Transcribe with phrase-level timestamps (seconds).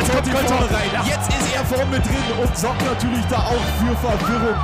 [0.00, 0.90] jetzt kommt die vorne rein.
[1.04, 4.56] Jetzt ist er vorne mit drin und sorgt natürlich da auch für Verwirrung.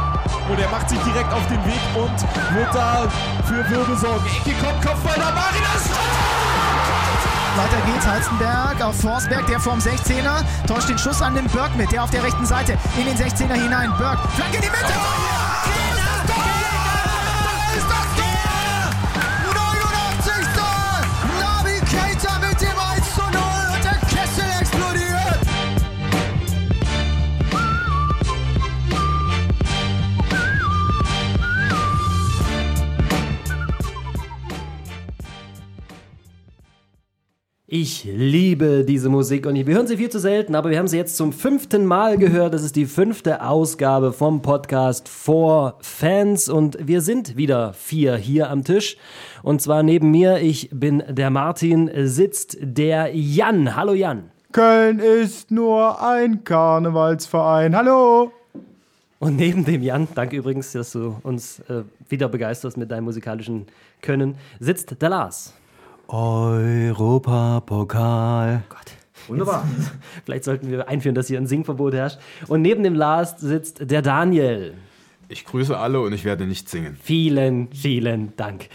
[0.48, 3.06] Und er macht sich direkt auf den Weg und wird da
[3.44, 4.26] für Wirbel sorgen.
[4.26, 5.90] Ecke kommt, Kopfball da, Marinas.
[7.56, 11.90] Weiter geht's, Halstenberg auf Forsberg, der vorm 16er, täuscht den Schuss an den Burg mit,
[11.90, 13.90] der auf der rechten Seite in den 16er hinein.
[13.98, 14.92] Burg, Flanke in die Mitte.
[14.94, 15.45] Oh,
[37.78, 40.96] Ich liebe diese Musik und wir hören sie viel zu selten, aber wir haben sie
[40.96, 42.54] jetzt zum fünften Mal gehört.
[42.54, 48.48] Das ist die fünfte Ausgabe vom Podcast for Fans und wir sind wieder vier hier
[48.48, 48.96] am Tisch.
[49.42, 53.76] Und zwar neben mir, ich bin der Martin, sitzt der Jan.
[53.76, 54.30] Hallo Jan.
[54.52, 57.76] Köln ist nur ein Karnevalsverein.
[57.76, 58.32] Hallo.
[59.18, 63.66] Und neben dem Jan, danke übrigens, dass du uns äh, wieder begeisterst mit deinem musikalischen
[64.00, 65.52] Können, sitzt der Lars.
[66.08, 68.62] Europapokal.
[68.68, 68.96] Gott.
[69.28, 69.66] Wunderbar.
[69.76, 69.92] Jetzt,
[70.24, 72.18] vielleicht sollten wir einführen, dass hier ein Singverbot herrscht.
[72.46, 74.74] Und neben dem Lars sitzt der Daniel.
[75.28, 76.96] Ich grüße alle und ich werde nicht singen.
[77.02, 78.68] Vielen, vielen Dank.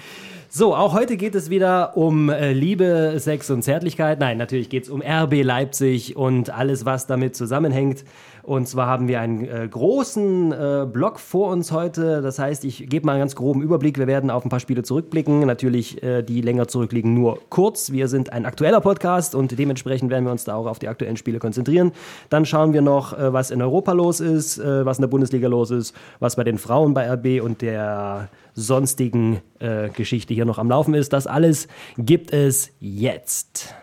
[0.54, 4.20] So, auch heute geht es wieder um äh, Liebe, Sex und Zärtlichkeit.
[4.20, 8.04] Nein, natürlich geht es um RB Leipzig und alles, was damit zusammenhängt.
[8.44, 12.22] Und zwar haben wir einen äh, großen äh, Block vor uns heute.
[12.22, 13.98] Das heißt, ich gebe mal einen ganz groben Überblick.
[13.98, 15.40] Wir werden auf ein paar Spiele zurückblicken.
[15.46, 17.94] Natürlich, äh, die länger zurückliegen, nur kurz.
[17.94, 21.16] Wir sind ein aktueller Podcast und dementsprechend werden wir uns da auch auf die aktuellen
[21.16, 21.94] Spiele konzentrieren.
[22.30, 25.48] Dann schauen wir noch, äh, was in Europa los ist, äh, was in der Bundesliga
[25.48, 30.58] los ist, was bei den Frauen bei RB und der sonstigen äh, Geschichte hier noch
[30.58, 31.14] am Laufen ist.
[31.14, 33.74] Das alles gibt es jetzt.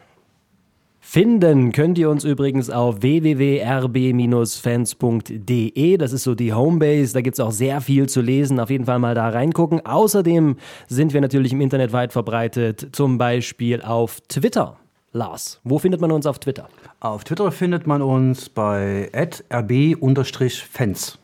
[1.11, 5.97] Finden könnt ihr uns übrigens auf www.rb-fans.de.
[5.97, 7.15] Das ist so die Homebase.
[7.15, 8.61] Da gibt es auch sehr viel zu lesen.
[8.61, 9.87] Auf jeden Fall mal da reingucken.
[9.87, 12.89] Außerdem sind wir natürlich im Internet weit verbreitet.
[12.93, 14.77] Zum Beispiel auf Twitter.
[15.13, 16.69] Lars, wo findet man uns auf Twitter?
[17.01, 19.11] Auf Twitter findet man uns bei
[19.51, 21.19] rb-fans.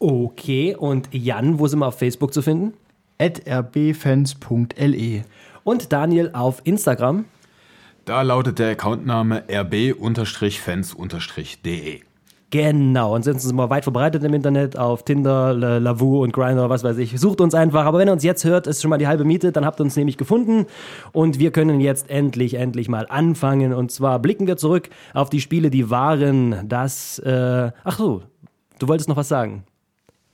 [0.00, 2.74] Okay, und Jan, wo sind wir auf Facebook zu finden?
[3.18, 5.24] rbfans.le.
[5.64, 7.24] Und Daniel auf Instagram?
[8.04, 11.00] Da lautet der Accountname rb-fans-de.
[12.50, 16.96] Genau, ansonsten sind wir weit verbreitet im Internet auf Tinder, Lavu und Grindr, was weiß
[16.98, 17.20] ich.
[17.20, 17.84] Sucht uns einfach.
[17.84, 19.84] Aber wenn ihr uns jetzt hört, ist schon mal die halbe Miete, dann habt ihr
[19.84, 20.66] uns nämlich gefunden.
[21.12, 23.74] Und wir können jetzt endlich, endlich mal anfangen.
[23.74, 26.68] Und zwar blicken wir zurück auf die Spiele, die waren.
[26.68, 28.22] Das, äh, ach so,
[28.78, 29.64] du wolltest noch was sagen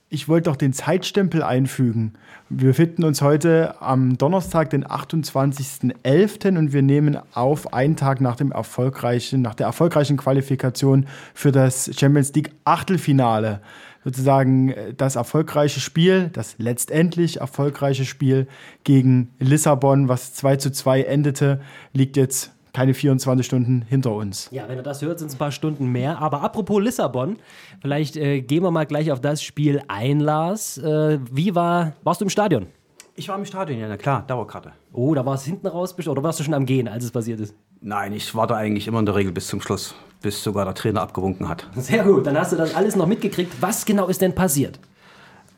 [0.09, 2.13] ich wollte doch den Zeitstempel einfügen.
[2.49, 6.57] Wir finden uns heute am Donnerstag, den 28.11.
[6.57, 11.89] und wir nehmen auf einen Tag nach dem erfolgreichen, nach der erfolgreichen Qualifikation für das
[11.97, 13.61] Champions League Achtelfinale.
[14.03, 18.47] Sozusagen äh, das erfolgreiche Spiel, das letztendlich erfolgreiche Spiel
[18.83, 21.59] gegen Lissabon, was 2 zu 2 endete,
[21.93, 24.49] liegt jetzt keine 24 Stunden hinter uns.
[24.51, 26.19] Ja, wenn ihr das hört, sind es ein paar Stunden mehr.
[26.19, 27.37] Aber apropos Lissabon,
[27.81, 30.77] vielleicht äh, gehen wir mal gleich auf das Spiel ein, Lars.
[30.77, 32.67] Äh, wie war, warst du im Stadion?
[33.15, 34.73] Ich war im Stadion, ja, na klar, Dauerkarte.
[34.91, 37.39] Oh, da war es hinten raus, oder warst du schon am Gehen, als es passiert
[37.39, 37.55] ist?
[37.79, 41.01] Nein, ich warte eigentlich immer in der Regel bis zum Schluss, bis sogar der Trainer
[41.01, 41.65] abgewunken hat.
[41.77, 43.53] Sehr gut, dann hast du das alles noch mitgekriegt.
[43.61, 44.81] Was genau ist denn passiert?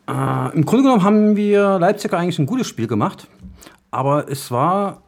[0.08, 3.28] Äh, Im Grunde genommen haben wir Leipziger eigentlich ein gutes Spiel gemacht,
[3.90, 5.02] aber es war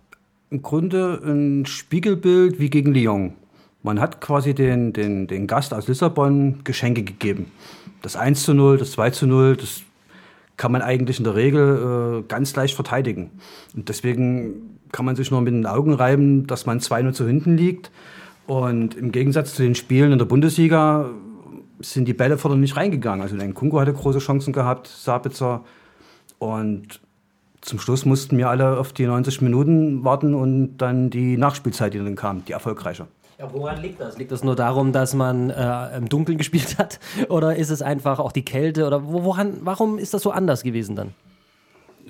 [0.49, 3.33] im Grunde ein Spiegelbild wie gegen Lyon.
[3.83, 7.51] Man hat quasi den, den, den Gast aus Lissabon Geschenke gegeben.
[8.01, 9.83] Das 1 zu 0, das 2 zu 0, das
[10.57, 13.31] kann man eigentlich in der Regel äh, ganz leicht verteidigen.
[13.75, 17.55] Und deswegen kann man sich nur mit den Augen reiben, dass man 2-0 zu hinten
[17.55, 17.91] liegt.
[18.45, 21.11] Und im Gegensatz zu den Spielen in der Bundesliga
[21.79, 23.21] sind die Bälle vorne nicht reingegangen.
[23.21, 25.63] Also der Kunko hatte große Chancen gehabt, Sabitzer.
[26.39, 26.99] Und
[27.61, 31.97] zum Schluss mussten wir alle auf die 90 Minuten warten und dann die Nachspielzeit, die
[31.99, 33.07] dann kam, die erfolgreiche.
[33.37, 34.17] Ja, woran liegt das?
[34.17, 36.99] Liegt das nur darum, dass man äh, im Dunkeln gespielt hat?
[37.29, 38.85] Oder ist es einfach auch die Kälte?
[38.85, 41.13] Oder woran, warum ist das so anders gewesen dann?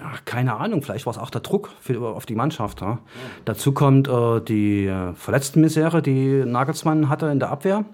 [0.01, 2.81] Ach, keine Ahnung, vielleicht war es auch der Druck für, auf die Mannschaft.
[2.81, 2.88] Ja.
[2.88, 3.00] Ja.
[3.45, 7.86] Dazu kommt äh, die äh, Verletztenmisere, die Nagelsmann hatte in der Abwehr.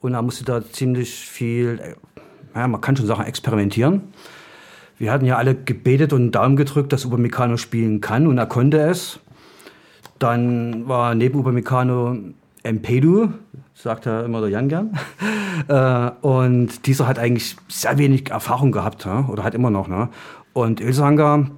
[0.00, 1.94] Und er musste da ziemlich viel, äh,
[2.58, 4.12] ja, man kann schon sagen, experimentieren.
[4.98, 8.46] Wir hatten ja alle gebetet und einen Daumen gedrückt, dass Upamecano spielen kann und er
[8.46, 9.20] konnte es.
[10.18, 12.16] Dann war neben Upamecano
[12.62, 13.28] Empedu,
[13.74, 14.98] sagt er immer der Jan gern.
[15.68, 19.88] Äh, und dieser hat eigentlich sehr wenig Erfahrung gehabt, oder hat immer noch.
[19.88, 20.10] Ne?
[20.52, 21.50] Und Ilsangar,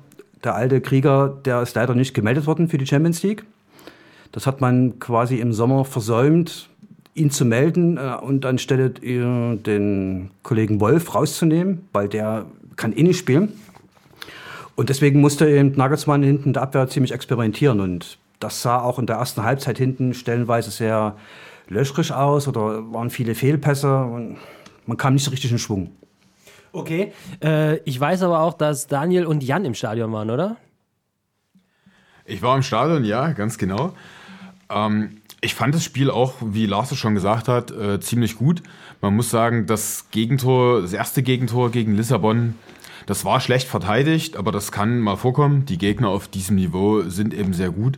[0.44, 3.44] der alte Krieger, der ist leider nicht gemeldet worden für die Champions League.
[4.30, 6.70] Das hat man quasi im Sommer versäumt,
[7.14, 12.46] ihn zu melden äh, und anstelle ihr den Kollegen Wolf rauszunehmen, weil der
[12.78, 13.52] kann eh nicht spielen.
[14.74, 17.80] Und deswegen musste eben Nagelsmann hinten der Abwehr ziemlich experimentieren.
[17.80, 21.16] Und das sah auch in der ersten Halbzeit hinten stellenweise sehr
[21.68, 24.04] löchrig aus oder waren viele Fehlpässe.
[24.04, 24.38] Und
[24.86, 25.90] man kam nicht so richtig in Schwung.
[26.72, 27.12] Okay.
[27.42, 30.56] Äh, ich weiß aber auch, dass Daniel und Jan im Stadion waren, oder?
[32.24, 33.94] Ich war im Stadion, ja, ganz genau.
[34.70, 38.62] Ähm, ich fand das Spiel auch, wie Lars es schon gesagt hat, äh, ziemlich gut.
[39.00, 42.54] Man muss sagen, das Gegentor, das erste Gegentor gegen Lissabon,
[43.06, 45.64] das war schlecht verteidigt, aber das kann mal vorkommen.
[45.64, 47.96] Die Gegner auf diesem Niveau sind eben sehr gut.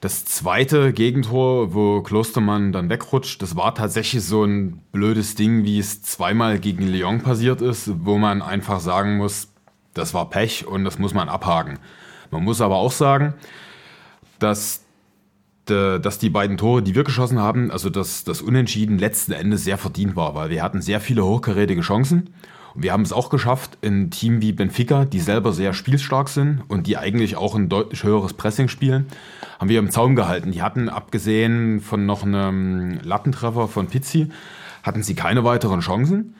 [0.00, 5.78] Das zweite Gegentor, wo Klostermann dann wegrutscht, das war tatsächlich so ein blödes Ding, wie
[5.78, 9.48] es zweimal gegen Lyon passiert ist, wo man einfach sagen muss,
[9.92, 11.78] das war Pech und das muss man abhaken.
[12.30, 13.34] Man muss aber auch sagen,
[14.38, 14.85] dass,
[15.70, 19.78] dass die beiden Tore, die wir geschossen haben, also dass das Unentschieden letzten Endes sehr
[19.78, 22.30] verdient war, weil wir hatten sehr viele hochkarätige Chancen
[22.76, 26.62] und wir haben es auch geschafft, ein Team wie Benfica, die selber sehr spielstark sind
[26.68, 29.06] und die eigentlich auch ein deutlich höheres Pressing spielen,
[29.58, 30.52] haben wir im Zaum gehalten.
[30.52, 34.28] Die hatten, abgesehen von noch einem Lattentreffer von Pizzi,
[34.82, 36.34] hatten sie keine weiteren Chancen.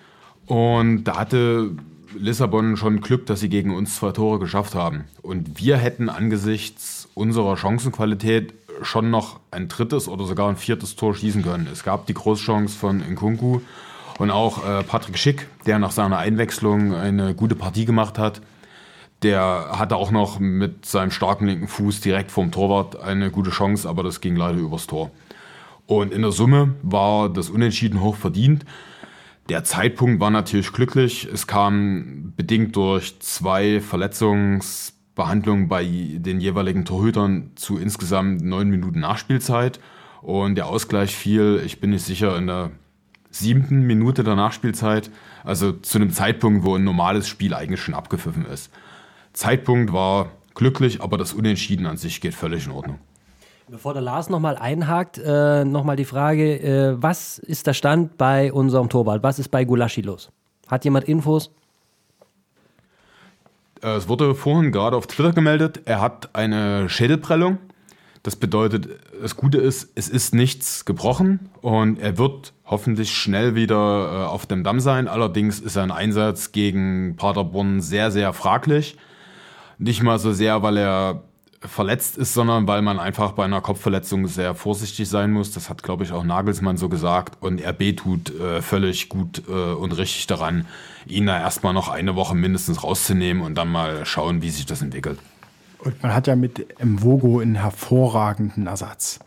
[0.44, 1.70] Und da hatte
[2.19, 5.05] Lissabon schon Glück, dass sie gegen uns zwei Tore geschafft haben.
[5.23, 8.52] Und wir hätten angesichts unserer Chancenqualität
[8.82, 11.69] schon noch ein drittes oder sogar ein viertes Tor schießen können.
[11.73, 13.61] Es gab die Großchance von Nkunku
[14.19, 18.40] und auch äh, Patrick Schick, der nach seiner Einwechslung eine gute Partie gemacht hat,
[19.23, 23.88] der hatte auch noch mit seinem starken linken Fuß direkt vorm Torwart eine gute Chance,
[23.88, 25.11] aber das ging leider übers Tor.
[25.87, 28.64] Und in der Summe war das Unentschieden hoch verdient.
[29.49, 31.28] Der Zeitpunkt war natürlich glücklich.
[31.32, 33.81] Es kam bedingt durch zwei
[35.16, 39.80] Verletzungsbehandlungen bei den jeweiligen Torhütern zu insgesamt neun Minuten Nachspielzeit.
[40.22, 42.70] Und der Ausgleich fiel, ich bin nicht sicher, in der
[43.30, 45.10] siebten Minute der Nachspielzeit,
[45.44, 48.70] also zu einem Zeitpunkt, wo ein normales Spiel eigentlich schon abgepfiffen ist.
[49.32, 52.98] Zeitpunkt war glücklich, aber das Unentschieden an sich geht völlig in Ordnung.
[53.68, 58.52] Bevor der Lars nochmal einhakt, äh, nochmal die Frage, äh, was ist der Stand bei
[58.52, 59.22] unserem Torwart?
[59.22, 60.30] Was ist bei Gulaschi los?
[60.68, 61.50] Hat jemand Infos?
[63.86, 67.58] Äh, es wurde vorhin gerade auf Twitter gemeldet, er hat eine Schädelprellung.
[68.22, 68.88] Das bedeutet,
[69.22, 74.46] das Gute ist, es ist nichts gebrochen und er wird hoffentlich schnell wieder äh, auf
[74.46, 75.06] dem Damm sein.
[75.06, 78.96] Allerdings ist sein Einsatz gegen Paderborn sehr, sehr fraglich.
[79.78, 81.22] Nicht mal so sehr, weil er
[81.60, 85.52] verletzt ist, sondern weil man einfach bei einer Kopfverletzung sehr vorsichtig sein muss.
[85.52, 87.36] Das hat, glaube ich, auch Nagelsmann so gesagt.
[87.40, 90.66] Und RB tut äh, völlig gut äh, und richtig daran,
[91.06, 94.82] ihn da erstmal noch eine Woche mindestens rauszunehmen und dann mal schauen, wie sich das
[94.82, 95.18] entwickelt.
[95.78, 99.20] Und man hat ja mit Mvogo einen hervorragenden Ersatz.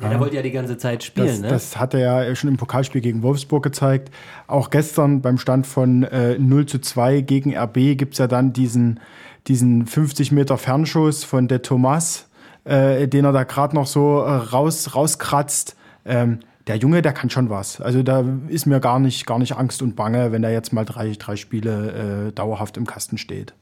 [0.00, 1.48] Ja, der wollte ja die ganze Zeit spielen, Das, ne?
[1.48, 4.14] das hat er ja schon im Pokalspiel gegen Wolfsburg gezeigt.
[4.46, 8.52] Auch gestern beim Stand von äh, 0 zu 2 gegen RB gibt es ja dann
[8.52, 9.00] diesen,
[9.48, 12.28] diesen 50 Meter Fernschuss von der Thomas,
[12.64, 15.76] äh, den er da gerade noch so äh, raus, rauskratzt.
[16.04, 17.80] Ähm, der Junge, der kann schon was.
[17.80, 20.84] Also da ist mir gar nicht, gar nicht Angst und Bange, wenn er jetzt mal
[20.84, 23.54] drei, drei Spiele äh, dauerhaft im Kasten steht.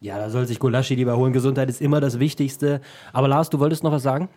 [0.00, 1.32] Ja, da soll sich Gulaschi lieber holen.
[1.32, 2.80] Gesundheit ist immer das Wichtigste.
[3.12, 4.28] Aber Lars, du wolltest noch was sagen?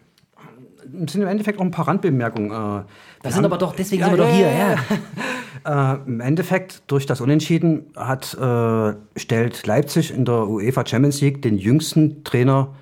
[1.06, 2.52] Es sind im Endeffekt auch ein paar Randbemerkungen.
[2.52, 2.84] äh,
[3.22, 4.76] Das sind aber doch, deswegen sind wir doch hier, ja.
[5.66, 11.42] Äh, Im Endeffekt, durch das Unentschieden hat, äh, stellt Leipzig in der UEFA Champions League
[11.42, 12.76] den jüngsten Trainer,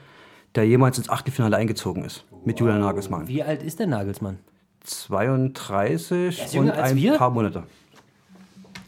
[0.56, 3.28] der jemals ins Achtelfinale eingezogen ist, mit Julian Nagelsmann.
[3.28, 4.40] Wie alt ist der Nagelsmann?
[4.84, 7.18] 32 ist jünger und ein wir?
[7.18, 7.64] paar Monate.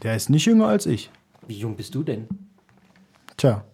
[0.02, 1.10] Der ist nicht jünger als ich.
[1.46, 2.28] Wie jung bist du denn?
[3.36, 3.64] Tja.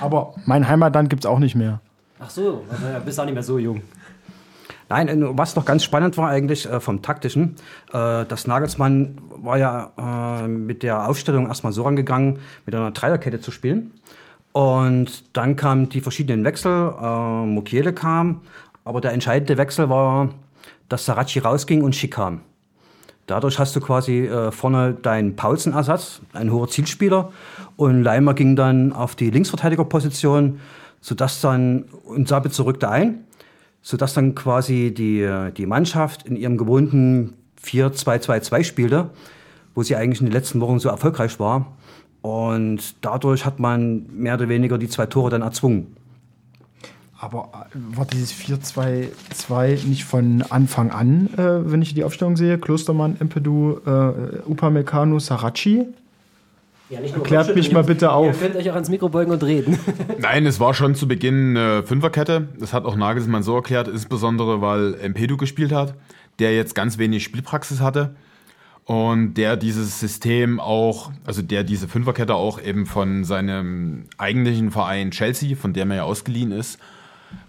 [0.00, 1.80] Aber mein Heimatland gibt es auch nicht mehr.
[2.18, 3.82] Ach so, also bist auch nicht mehr so jung.
[4.88, 7.56] Nein, äh, was noch ganz spannend war eigentlich äh, vom taktischen,
[7.92, 13.50] äh, das Nagelsmann war ja mit der Aufstellung erstmal so rangegangen, mit einer Dreierkette zu
[13.50, 13.92] spielen.
[14.52, 16.92] Und dann kamen die verschiedenen Wechsel,
[17.46, 18.40] Mukiele kam,
[18.84, 20.30] aber der entscheidende Wechsel war,
[20.88, 22.40] dass Saracchi rausging und Schick kam.
[23.26, 27.32] Dadurch hast du quasi vorne deinen Paulsen-Ersatz, ein hoher Zielspieler,
[27.76, 30.60] und Leimer ging dann auf die Linksverteidigerposition,
[31.02, 33.24] sodass dann, und Sabitzer rückte ein,
[33.84, 39.10] sodass dann quasi die, die Mannschaft in ihrem gewohnten 4-2-2-2 spielte,
[39.74, 41.76] wo sie eigentlich in den letzten Wochen so erfolgreich war.
[42.22, 45.94] Und dadurch hat man mehr oder weniger die zwei Tore dann erzwungen.
[47.18, 52.58] Aber äh, war dieses 4-2-2 nicht von Anfang an, äh, wenn ich die Aufstellung sehe?
[52.58, 55.86] Klostermann, Empedu, äh, Upamecano, Saracchi?
[56.90, 58.26] Ja, nicht nur Erklärt mich mal bitte auf.
[58.26, 59.78] Ihr könnt euch auch ans Mikro beugen und reden.
[60.18, 62.48] Nein, es war schon zu Beginn eine Fünferkette.
[62.58, 65.94] Das hat auch Nagelsmann so erklärt, insbesondere weil Empedu gespielt hat.
[66.38, 68.14] der jetzt ganz wenig Spielpraxis hatte
[68.84, 75.10] und der dieses System auch, also der diese Fünferkette auch eben von seinem eigentlichen Verein
[75.10, 76.78] Chelsea, von dem er ja ausgeliehen ist,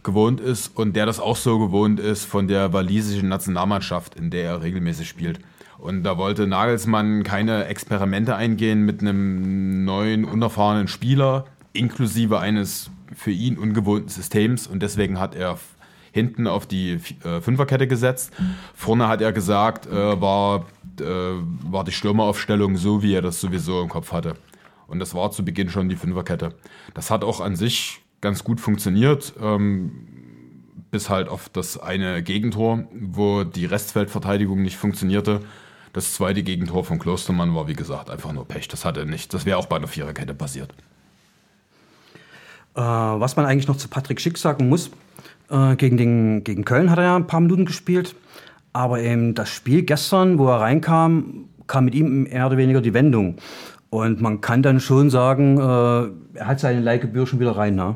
[0.03, 4.43] gewohnt ist und der das auch so gewohnt ist von der walisischen Nationalmannschaft, in der
[4.43, 5.39] er regelmäßig spielt.
[5.77, 13.31] Und da wollte Nagelsmann keine Experimente eingehen mit einem neuen, unerfahrenen Spieler, inklusive eines für
[13.31, 14.67] ihn ungewohnten Systems.
[14.67, 15.57] Und deswegen hat er
[16.11, 18.31] hinten auf die äh, Fünferkette gesetzt.
[18.73, 20.65] Vorne hat er gesagt, äh, war,
[20.99, 24.35] äh, war die Stürmeraufstellung so, wie er das sowieso im Kopf hatte.
[24.87, 26.55] Und das war zu Beginn schon die Fünferkette.
[26.93, 29.91] Das hat auch an sich ganz gut funktioniert, ähm,
[30.89, 35.41] bis halt auf das eine Gegentor, wo die Restfeldverteidigung nicht funktionierte.
[35.95, 38.67] Das zweite Gegentor von Klostermann war, wie gesagt, einfach nur Pech.
[38.67, 39.33] Das hatte nicht.
[39.33, 40.73] Das wäre auch bei einer Viererkette passiert.
[42.75, 44.91] Äh, was man eigentlich noch zu Patrick Schick sagen muss,
[45.49, 48.13] äh, gegen, den, gegen Köln hat er ja ein paar Minuten gespielt.
[48.73, 52.93] Aber eben das Spiel gestern, wo er reinkam, kam mit ihm mehr oder weniger die
[52.93, 53.37] Wendung.
[53.89, 57.75] Und man kann dann schon sagen, äh, er hat seine Leihgebühr schon wieder rein.
[57.75, 57.95] Ne?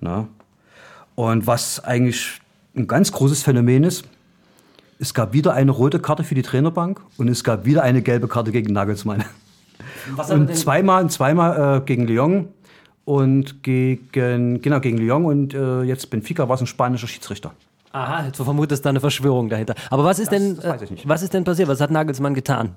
[0.00, 0.28] Na?
[1.16, 2.40] Und was eigentlich
[2.76, 4.04] ein ganz großes Phänomen ist,
[4.98, 8.28] es gab wieder eine rote Karte für die Trainerbank und es gab wieder eine gelbe
[8.28, 9.24] Karte gegen Nagelsmann.
[10.30, 12.48] und zweimal, zweimal äh, gegen Lyon
[13.04, 17.52] und gegen, genau, gegen Lyon und äh, jetzt Benfica war es ein spanischer Schiedsrichter.
[17.92, 19.74] Aha, du vermutest da eine Verschwörung dahinter.
[19.88, 20.58] Aber was ist Das denn,
[20.92, 21.68] ich äh, was ist denn passiert?
[21.68, 22.76] Was hat Nagelsmann getan?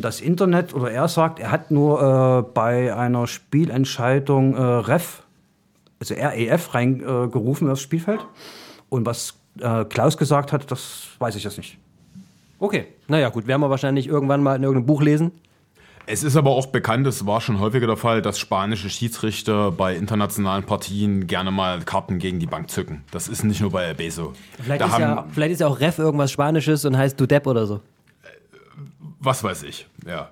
[0.00, 5.22] Das Internet oder er sagt, er hat nur äh, bei einer Spielentscheidung äh, Ref,
[6.00, 8.20] also REF reingerufen äh, aufs Spielfeld.
[8.88, 11.78] Und was äh, Klaus gesagt hat, das weiß ich jetzt nicht.
[12.58, 15.32] Okay, naja gut, werden wir wahrscheinlich irgendwann mal in irgendeinem Buch lesen.
[16.06, 19.94] Es ist aber auch bekannt, es war schon häufiger der Fall, dass spanische Schiedsrichter bei
[19.94, 23.04] internationalen Partien gerne mal Karten gegen die Bank zücken.
[23.12, 24.32] Das ist nicht nur bei RB so.
[24.60, 27.46] Vielleicht, Da ist ja, vielleicht ist ja auch Ref irgendwas Spanisches und heißt du Depp
[27.46, 27.80] oder so.
[29.20, 30.30] Was weiß ich, ja.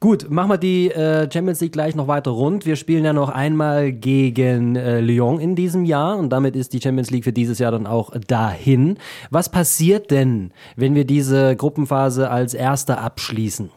[0.00, 2.64] Gut, machen wir die äh, Champions League gleich noch weiter rund.
[2.64, 6.80] Wir spielen ja noch einmal gegen äh, Lyon in diesem Jahr und damit ist die
[6.80, 8.96] Champions League für dieses Jahr dann auch dahin.
[9.30, 13.70] Was passiert denn, wenn wir diese Gruppenphase als Erster abschließen?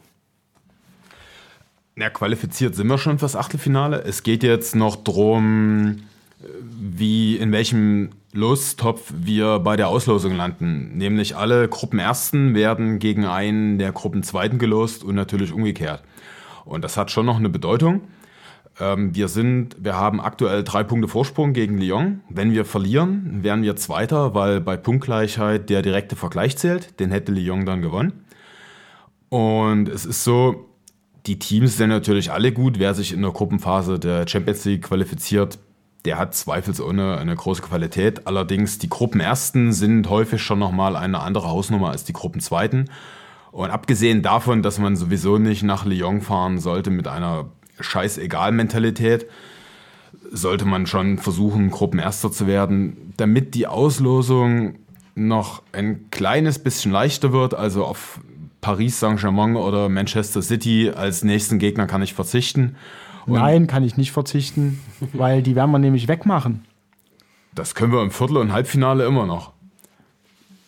[1.96, 4.04] Na, qualifiziert sind wir schon fürs Achtelfinale.
[4.04, 6.04] Es geht jetzt noch drum,
[6.40, 6.46] äh,
[6.80, 10.98] wie, in welchem Lostopf wir bei der Auslosung landen.
[10.98, 16.04] Nämlich alle Gruppenersten werden gegen einen der Gruppenzweiten gelost und natürlich umgekehrt.
[16.66, 18.02] Und das hat schon noch eine Bedeutung.
[18.80, 22.22] Ähm, wir sind, wir haben aktuell drei Punkte Vorsprung gegen Lyon.
[22.30, 27.00] Wenn wir verlieren, wären wir Zweiter, weil bei Punktgleichheit der direkte Vergleich zählt.
[27.00, 28.26] Den hätte Lyon dann gewonnen.
[29.30, 30.70] Und es ist so,
[31.26, 32.80] die Teams sind natürlich alle gut.
[32.80, 35.60] Wer sich in der Gruppenphase der Champions League qualifiziert,
[36.06, 38.28] der hat zweifelsohne eine große Qualität.
[38.28, 42.90] Allerdings die Gruppenersten sind häufig schon nochmal eine andere Hausnummer als die Gruppenzweiten.
[43.52, 49.28] Und abgesehen davon, dass man sowieso nicht nach Lyon fahren sollte mit einer Scheißegal-Mentalität,
[50.32, 54.76] sollte man schon versuchen, Gruppenerster zu werden, damit die Auslosung
[55.14, 57.54] noch ein kleines bisschen leichter wird.
[57.54, 58.22] Also auf
[58.62, 62.76] Paris Saint-Germain oder Manchester City als nächsten Gegner kann ich verzichten.
[63.26, 64.80] Und Nein, kann ich nicht verzichten,
[65.14, 66.66] weil die werden wir nämlich wegmachen.
[67.54, 69.52] das können wir im Viertel- und Halbfinale immer noch.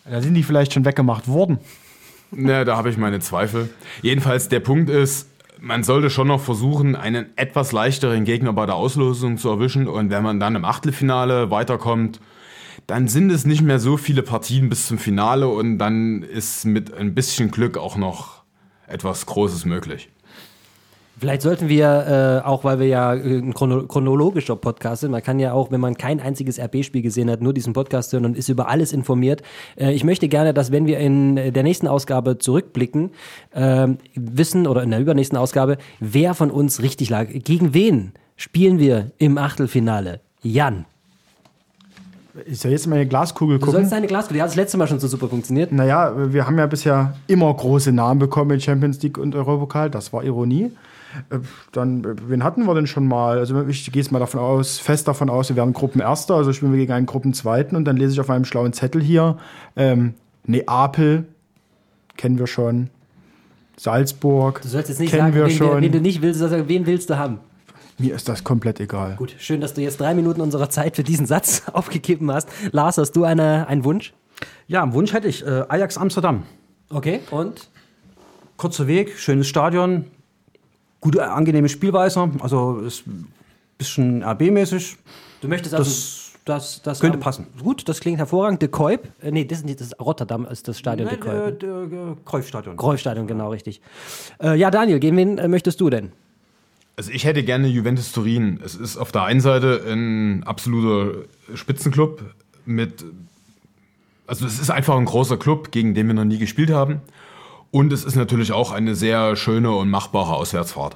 [0.06, 1.60] Da sind die vielleicht schon weggemacht worden.
[2.32, 3.70] Ne, da habe ich meine Zweifel.
[4.02, 5.30] Jedenfalls der Punkt ist,
[5.62, 9.88] man sollte schon noch versuchen, einen etwas leichteren Gegner bei der Auslosung zu erwischen.
[9.88, 12.20] Und wenn man dann im Achtelfinale weiterkommt,
[12.86, 16.94] dann sind es nicht mehr so viele Partien bis zum Finale und dann ist mit
[16.94, 18.44] ein bisschen Glück auch noch
[18.88, 20.10] etwas Großes möglich.
[21.20, 25.22] Vielleicht sollten wir, äh, auch weil wir ja äh, ein chrono chronologischer Podcast sind, man
[25.22, 28.36] kann ja auch, wenn man kein einziges RB-Spiel gesehen hat, nur diesen Podcast hören und
[28.36, 29.44] ist über alles informiert.
[29.78, 33.12] Äh, ich möchte gerne, dass wenn wir in der nächsten Ausgabe zurückblicken,
[33.52, 37.28] äh, wissen, oder in der übernächsten Ausgabe, wer von uns richtig lag.
[37.32, 40.20] Gegen wen spielen wir im Achtelfinale?
[40.42, 40.86] Jan.
[42.48, 43.82] Ich soll jetzt mal in die Glaskugel Du gucken.
[43.82, 45.72] sollst deine Glaskugel, die hat das letzte Mal schon so super funktioniert.
[45.72, 49.92] Naja, wir haben ja bisher immer große Namen bekommen in Champions League und Europapokal.
[49.92, 50.72] Das war Ironie.
[51.30, 51.40] Äh,
[51.72, 53.38] Dann, äh, wen hatten wir denn schon mal?
[53.38, 56.72] Also ich gehe jetzt mal davon aus, fest davon aus, wir werden Gruppenerster, also spielen
[56.72, 59.38] wir gegen einen Gruppenzweiten und dann lese ich auf einem schlauen Zettel hier,
[59.76, 60.14] ähm,
[60.46, 61.26] Neapel,
[62.18, 62.90] kennen wir schon,
[63.78, 65.82] Salzburg, Du sollst jetzt nicht kennen sagen, wir wen, schon.
[65.82, 67.40] wen du nicht willst, sondern wen willst du haben?
[67.98, 69.16] Mir ist das komplett egal.
[69.18, 72.50] Gut, schön, dass du jetzt drei Minuten unserer Zeit für diesen Satz aufgegeben hast.
[72.72, 74.14] Lars, hast du eine, einen Wunsch?
[74.68, 75.46] Ja, einen Wunsch hätte ich.
[75.46, 76.44] Äh, Ajax Amsterdam.
[76.90, 77.70] Okay, und?
[78.58, 80.06] Kurzer Weg, schönes Stadion,
[81.04, 82.32] gute, angenehme Spielweise.
[82.40, 83.28] Also ist ein
[83.78, 84.96] bisschen RB-mäßig.
[85.42, 87.48] Du möchtest also, Das Das, das Könnte passen.
[87.62, 88.62] Gut, das klingt hervorragend.
[88.62, 91.34] De Kuip, äh, nee, das ist nicht das Rotterdam, ist das Stadion De Kuip.
[91.34, 92.76] Nein, äh, der, äh, Kreuzstadion.
[92.76, 93.82] Kreuzstadion, genau, richtig.
[94.42, 96.12] Äh, ja, Daniel, gegen wen äh, möchtest du denn?
[96.96, 98.60] Also ich hätte gerne Juventus Turin.
[98.64, 101.24] Es ist auf der einen Seite ein absoluter
[101.56, 102.22] Spitzenclub
[102.66, 103.06] mit,
[104.28, 107.02] also es ist einfach ein großer Club, gegen den wir noch nie gespielt haben.
[107.74, 110.96] Und es ist natürlich auch eine sehr schöne und machbare Auswärtsfahrt.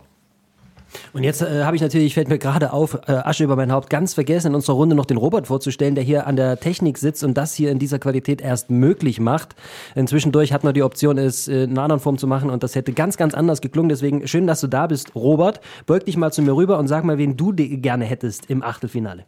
[1.11, 3.89] Und jetzt äh, habe ich natürlich, fällt mir gerade auf, äh, Asche über mein Haupt,
[3.89, 7.23] ganz vergessen, in unserer Runde noch den Robert vorzustellen, der hier an der Technik sitzt
[7.23, 9.55] und das hier in dieser Qualität erst möglich macht.
[9.95, 12.75] Inzwischendurch hat man die Option, es äh, in einer anderen Form zu machen und das
[12.75, 13.89] hätte ganz, ganz anders geklungen.
[13.89, 15.61] Deswegen schön, dass du da bist, Robert.
[15.87, 19.25] Beug dich mal zu mir rüber und sag mal, wen du gerne hättest im Achtelfinale.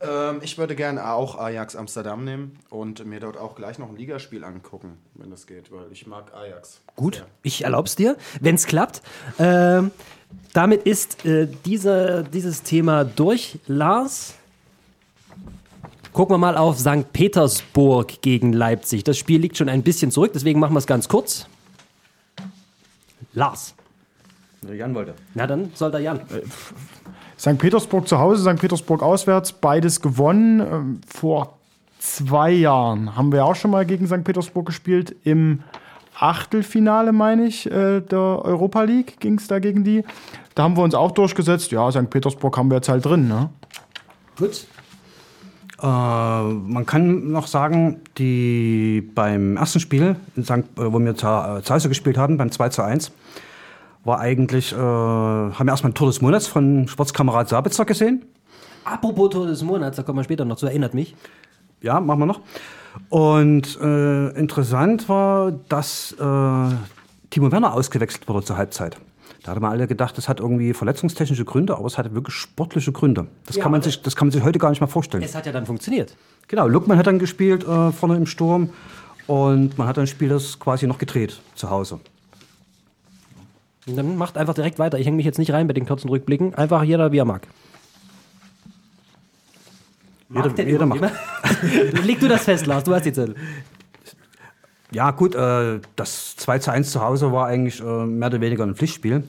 [0.00, 3.96] Ähm, ich würde gerne auch Ajax Amsterdam nehmen und mir dort auch gleich noch ein
[3.96, 6.82] Ligaspiel angucken, wenn das geht, weil ich mag Ajax.
[6.96, 7.26] Gut, sehr.
[7.42, 9.00] ich erlaub's dir, wenn es klappt.
[9.38, 9.90] Ähm,
[10.52, 14.34] damit ist äh, diese, dieses Thema durch, Lars.
[16.12, 17.12] Gucken wir mal auf St.
[17.12, 19.04] Petersburg gegen Leipzig.
[19.04, 21.46] Das Spiel liegt schon ein bisschen zurück, deswegen machen wir es ganz kurz.
[23.32, 23.74] Lars.
[24.62, 25.14] Jan wollte.
[25.34, 26.20] Na dann soll der Jan.
[27.38, 27.58] St.
[27.58, 28.60] Petersburg zu Hause, St.
[28.60, 30.60] Petersburg auswärts, beides gewonnen.
[30.60, 31.58] Ähm, Vor
[31.98, 34.24] zwei Jahren haben wir auch schon mal gegen St.
[34.24, 35.14] Petersburg gespielt.
[35.24, 35.62] Im
[36.18, 40.02] Achtelfinale, meine ich, äh, der Europa League ging es da gegen die.
[40.54, 41.72] Da haben wir uns auch durchgesetzt.
[41.72, 42.08] Ja, St.
[42.08, 43.28] Petersburg haben wir jetzt halt drin.
[43.28, 43.50] Ne?
[44.38, 44.66] Gut.
[45.82, 51.14] Äh, man kann noch sagen, die beim ersten Spiel, in St., äh, wo wir äh,
[51.62, 53.12] zu Hause gespielt haben, beim 2 zu 1,
[54.06, 58.24] war eigentlich, äh, haben wir erstmal ein Tor des Monats von Sportskamerad Sabitzer gesehen.
[58.84, 61.16] Apropos Tor des Monats, da kommen wir später noch zu, erinnert mich.
[61.82, 62.40] Ja, machen wir noch.
[63.08, 66.74] Und äh, interessant war, dass äh,
[67.30, 68.96] Timo Werner ausgewechselt wurde zur Halbzeit.
[69.42, 72.92] Da hatte man alle gedacht, das hat irgendwie verletzungstechnische Gründe, aber es hatte wirklich sportliche
[72.92, 73.26] Gründe.
[73.46, 75.22] Das, Ja, kann, man sich, das kann man sich heute gar nicht mehr vorstellen.
[75.22, 76.16] Es hat ja dann funktioniert.
[76.48, 78.70] Genau, Luckmann hat dann gespielt äh, vorne im Sturm
[79.26, 82.00] und man hat dann das Spiel das quasi noch gedreht zu Hause.
[83.86, 84.98] Und dann macht einfach direkt weiter.
[84.98, 86.54] Ich hänge mich jetzt nicht rein bei den kurzen Rückblicken.
[86.54, 87.46] Einfach jeder, wie er mag.
[90.28, 91.02] Jeder, denn jeder macht.
[92.04, 93.36] Leg du das fest, Lars, du hast die Zettel.
[94.90, 98.64] Ja, gut, äh, das 2 zu 1 zu Hause war eigentlich äh, mehr oder weniger
[98.64, 99.24] ein Pflichtspiel.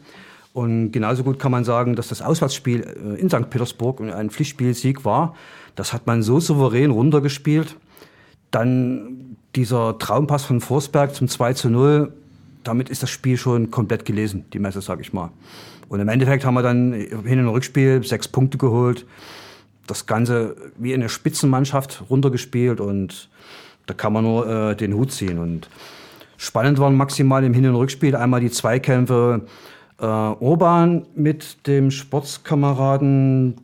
[0.53, 3.49] Und genauso gut kann man sagen, dass das Auswärtsspiel äh, in St.
[3.49, 5.35] Petersburg ein Pflichtspielsieg war.
[5.75, 7.75] Das hat man so souverän runtergespielt.
[8.49, 12.13] Dann dieser Traumpass von Forsberg zum 2 zu 0,
[12.67, 15.31] damit ist das Spiel schon komplett gelesen, die Messe, sag ich mal.
[15.89, 19.05] Und im Endeffekt haben wir dann hin und Rückspiel sechs Punkte geholt.
[19.85, 23.29] Das Ganze wie eine Spitzenmannschaft runtergespielt und
[23.85, 25.39] da kann man nur äh, den Hut ziehen.
[25.39, 25.69] Und
[26.35, 29.45] spannend waren maximal im Hin- und Rückspiel einmal die Zweikämpfe
[29.99, 33.55] äh, Orban mit dem Sportskameraden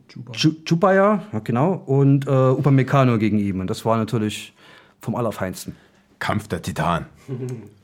[0.66, 3.60] Jubaya, ja, genau, und äh, Upamecano gegen ihn.
[3.60, 4.54] Und das war natürlich
[5.00, 5.76] vom Allerfeinsten.
[6.18, 7.06] Kampf der Titanen.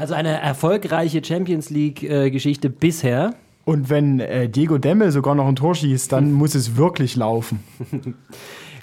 [0.00, 3.34] Also eine erfolgreiche Champions League-Geschichte bisher.
[3.66, 7.62] Und wenn äh, Diego Demme sogar noch ein Tor schießt, dann muss es wirklich laufen.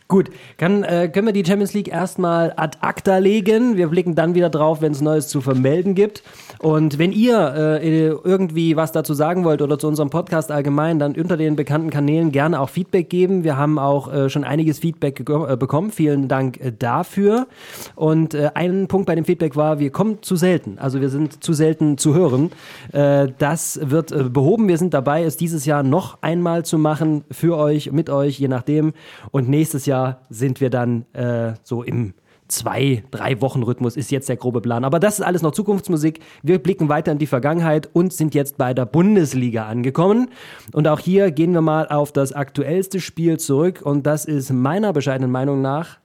[0.10, 3.76] Gut, kann, äh, können wir die Champions League erstmal ad acta legen.
[3.76, 6.24] Wir blicken dann wieder drauf, wenn es Neues zu vermelden gibt.
[6.60, 11.14] Und wenn ihr äh, irgendwie was dazu sagen wollt oder zu unserem Podcast allgemein, dann
[11.18, 13.44] unter den bekannten Kanälen gerne auch Feedback geben.
[13.44, 15.92] Wir haben auch äh, schon einiges Feedback äh, bekommen.
[15.92, 17.48] Vielen Dank äh, dafür.
[17.96, 20.80] Und äh, ein Punkt bei dem Feedback war, wir kommen zu selten.
[20.80, 22.52] Also wir sind zu selten zu hören.
[22.94, 24.70] Äh, das wird äh, behoben.
[24.70, 28.48] Wir sind dabei, es dieses Jahr noch einmal zu machen für euch, mit euch, je
[28.48, 28.94] nachdem.
[29.32, 29.97] Und nächstes Jahr
[30.30, 32.14] sind wir dann äh, so im
[32.48, 34.86] zwei, drei Wochen Rhythmus ist jetzt der grobe Plan.
[34.86, 36.22] Aber das ist alles noch Zukunftsmusik.
[36.44, 40.30] Wir blicken weiter in die Vergangenheit und sind jetzt bei der Bundesliga angekommen.
[40.74, 43.82] Und auch hier gehen wir mal auf das aktuellste Spiel zurück.
[43.84, 45.98] Und das ist meiner bescheidenen Meinung nach,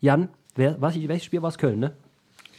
[0.00, 1.58] Jan, wer, was, welches Spiel war es?
[1.58, 1.92] Köln, ne?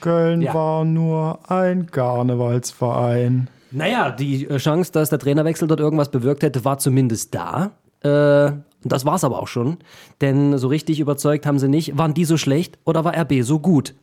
[0.01, 0.53] Köln Ja.
[0.53, 3.49] war nur ein Karnevalsverein.
[3.71, 7.71] Naja, die äh, Chance, dass der Trainerwechsel dort irgendwas bewirkt hätte, war zumindest da.
[8.01, 8.51] Äh,
[8.83, 9.77] das war's aber auch schon.
[10.21, 11.97] Denn so richtig überzeugt haben sie nicht.
[11.97, 13.95] Waren die so schlecht oder war RB so gut?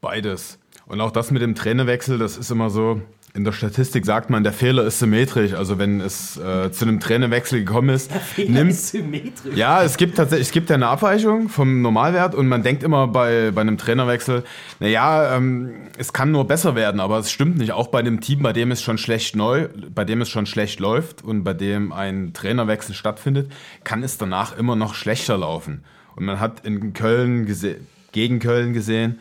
[0.00, 0.58] Beides.
[0.86, 3.00] Und auch das mit dem Trainerwechsel, das ist immer so,
[3.36, 5.54] in der Statistik sagt man, der Fehler ist symmetrisch.
[5.54, 9.56] Also wenn es äh, zu einem Trainerwechsel gekommen ist, nimmt, symmetrisch.
[9.56, 13.08] ja, es gibt tatsächlich, es gibt ja eine Abweichung vom Normalwert und man denkt immer
[13.08, 14.44] bei, bei einem Trainerwechsel,
[14.78, 17.72] naja, ähm, es kann nur besser werden, aber es stimmt nicht.
[17.72, 20.78] Auch bei einem Team, bei dem es schon schlecht neu, bei dem es schon schlecht
[20.78, 23.50] läuft und bei dem ein Trainerwechsel stattfindet,
[23.82, 25.82] kann es danach immer noch schlechter laufen.
[26.14, 27.52] Und man hat in Köln
[28.12, 29.18] gegen Köln gesehen,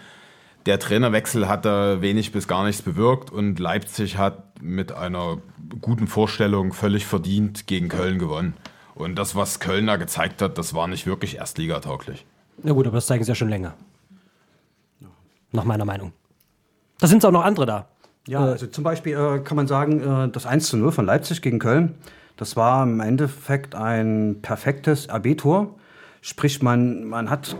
[0.66, 5.40] der Trainerwechsel hat da wenig bis gar nichts bewirkt und Leipzig hat mit einer
[5.82, 8.54] guten Vorstellung völlig verdient gegen Köln gewonnen.
[8.96, 12.26] Und das, was Köln da gezeigt hat, das war nicht wirklich erstligatauglich.
[12.62, 13.74] Na gut, aber das zeigen sie ja schon länger.
[15.52, 16.14] Nach meiner Meinung.
[17.00, 17.88] Da sind auch noch andere da.
[18.28, 21.42] Ja, also zum Beispiel äh, kann man sagen, äh, das 1 zu 0 von Leipzig
[21.42, 21.96] gegen Köln,
[22.38, 25.76] das war im Endeffekt ein perfektes RB-Tor.
[26.22, 27.56] Sprich, man, man hat,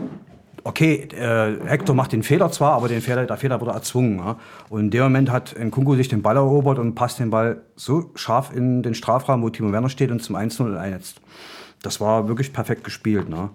[0.64, 4.18] okay, äh, Hector macht den Fehler zwar, aber den Fehler, der Fehler wurde erzwungen.
[4.18, 4.36] Ja?
[4.70, 8.10] Und in dem Moment hat Nkunku sich den Ball erobert und passt den Ball so
[8.14, 11.20] scharf in den Strafraum, wo Timo Werner steht und zum 1-0 einnetzt.
[11.82, 13.28] Das war wirklich perfekt gespielt.
[13.28, 13.50] Ne?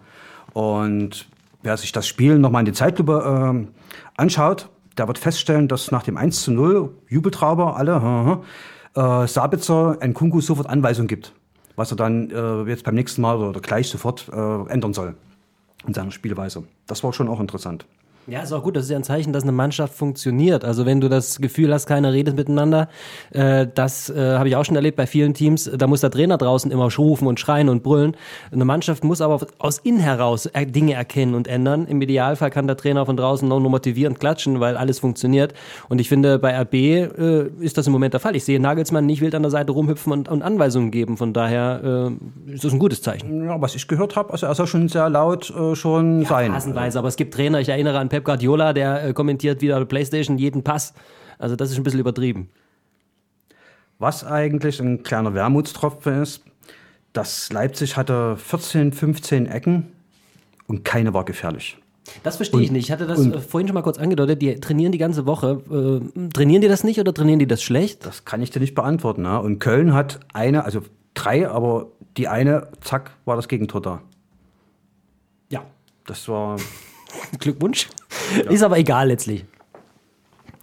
[0.54, 1.28] Und
[1.64, 3.68] wer sich das Spiel nochmal in die Zeitlupe äh,
[4.16, 8.42] anschaut, der wird feststellen, dass nach dem 1 zu 0 Jubeltrauber alle
[8.96, 11.34] äh, Sabitzer Nkunku sofort Anweisung gibt,
[11.76, 15.16] was er dann äh, jetzt beim nächsten Mal oder gleich sofort äh, ändern soll
[15.88, 16.64] in seiner Spielweise.
[16.88, 17.86] Das war schon auch interessant.
[18.30, 18.76] Ja, ist auch gut.
[18.76, 20.64] Das ist ja ein Zeichen, dass eine Mannschaft funktioniert.
[20.64, 22.88] Also wenn du das Gefühl hast, keiner redet miteinander,
[23.32, 25.70] äh, das äh, habe ich auch schon erlebt bei vielen Teams.
[25.76, 28.16] Da muss der Trainer draußen immer rufen und schreien und brüllen.
[28.52, 31.88] Eine Mannschaft muss aber aus innen heraus äh, Dinge erkennen und ändern.
[31.88, 35.54] Im Idealfall kann der Trainer von draußen noch nur motivierend klatschen, weil alles funktioniert.
[35.88, 38.36] Und ich finde, bei RB äh, ist das im Moment der Fall.
[38.36, 41.18] Ich sehe Nagelsmann nicht wild an der Seite rumhüpfen und, und Anweisungen geben.
[41.18, 42.12] Von daher
[42.48, 43.46] äh, ist das ein gutes Zeichen.
[43.46, 46.52] Ja, was ich gehört habe, also er soll schon sehr laut äh, schon sein.
[46.52, 50.38] Phasenweise, aber es gibt Trainer, ich erinnere an Pep Guardiola, der äh, kommentiert wieder PlayStation
[50.38, 50.94] jeden Pass.
[51.38, 52.50] Also das ist ein bisschen übertrieben.
[53.98, 56.44] Was eigentlich ein kleiner Wermutstropfen ist,
[57.14, 59.92] dass Leipzig hatte 14, 15 Ecken
[60.68, 61.78] und keine war gefährlich.
[62.24, 62.86] Das verstehe ich nicht.
[62.86, 64.42] Ich hatte das äh, vorhin schon mal kurz angedeutet.
[64.42, 65.62] Die trainieren die ganze Woche.
[65.70, 68.06] Äh, trainieren die das nicht oder trainieren die das schlecht?
[68.06, 69.24] Das kann ich dir nicht beantworten.
[69.24, 69.40] Ne?
[69.40, 70.82] Und Köln hat eine, also
[71.14, 74.02] drei, aber die eine, zack, war das Gegentor da.
[75.50, 75.64] Ja.
[76.06, 76.58] Das war
[77.40, 77.90] Glückwunsch.
[78.50, 79.46] Ist aber egal letztlich.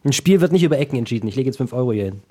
[0.05, 1.27] Ein Spiel wird nicht über Ecken entschieden.
[1.27, 2.23] Ich lege jetzt 5 Euro hier hin.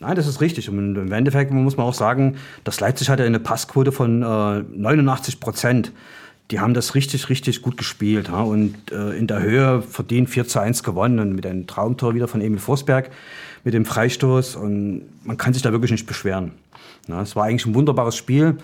[0.00, 0.68] Nein, das ist richtig.
[0.68, 5.40] Und im Endeffekt muss man auch sagen, dass Leipzig hatte eine Passquote von äh, 89
[5.40, 5.92] Prozent.
[6.50, 8.28] Die haben das richtig, richtig gut gespielt.
[8.28, 8.42] Ja?
[8.42, 11.18] Und äh, in der Höhe verdient 4 zu 1 gewonnen.
[11.18, 13.10] Und mit einem Traumtor wieder von Emil Forsberg,
[13.64, 14.56] mit dem Freistoß.
[14.56, 16.52] Und man kann sich da wirklich nicht beschweren.
[17.08, 18.56] Ja, es war eigentlich ein wunderbares Spiel.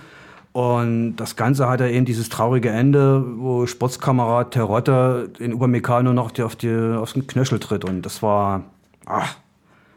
[0.54, 6.44] Und das Ganze hatte eben dieses traurige Ende, wo Sportskamerad Terotte in Upamecano noch die,
[6.44, 7.84] auf, die, auf den Knöchel tritt.
[7.84, 8.62] Und das war,
[9.04, 9.34] ach,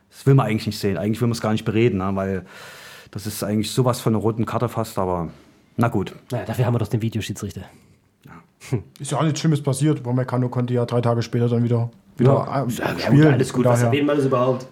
[0.10, 0.98] das will man eigentlich nicht sehen.
[0.98, 2.10] Eigentlich will man es gar nicht bereden, ne?
[2.16, 2.44] weil
[3.12, 5.30] das ist eigentlich sowas von einer roten Karte fast, aber
[5.76, 6.16] na gut.
[6.32, 7.62] Naja, dafür haben wir doch den Videoschiedsrichter.
[9.00, 10.00] Ist ja auch nichts Schlimmes passiert.
[10.00, 13.22] Upamecano konnte ja drei Tage später dann wieder, wieder Ja, äh, ja, spielen.
[13.22, 13.66] gut, alles gut.
[13.66, 14.68] Was erwähnt man das überhaupt?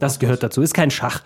[0.00, 0.62] Das gehört dazu.
[0.62, 1.22] Ist kein Schach.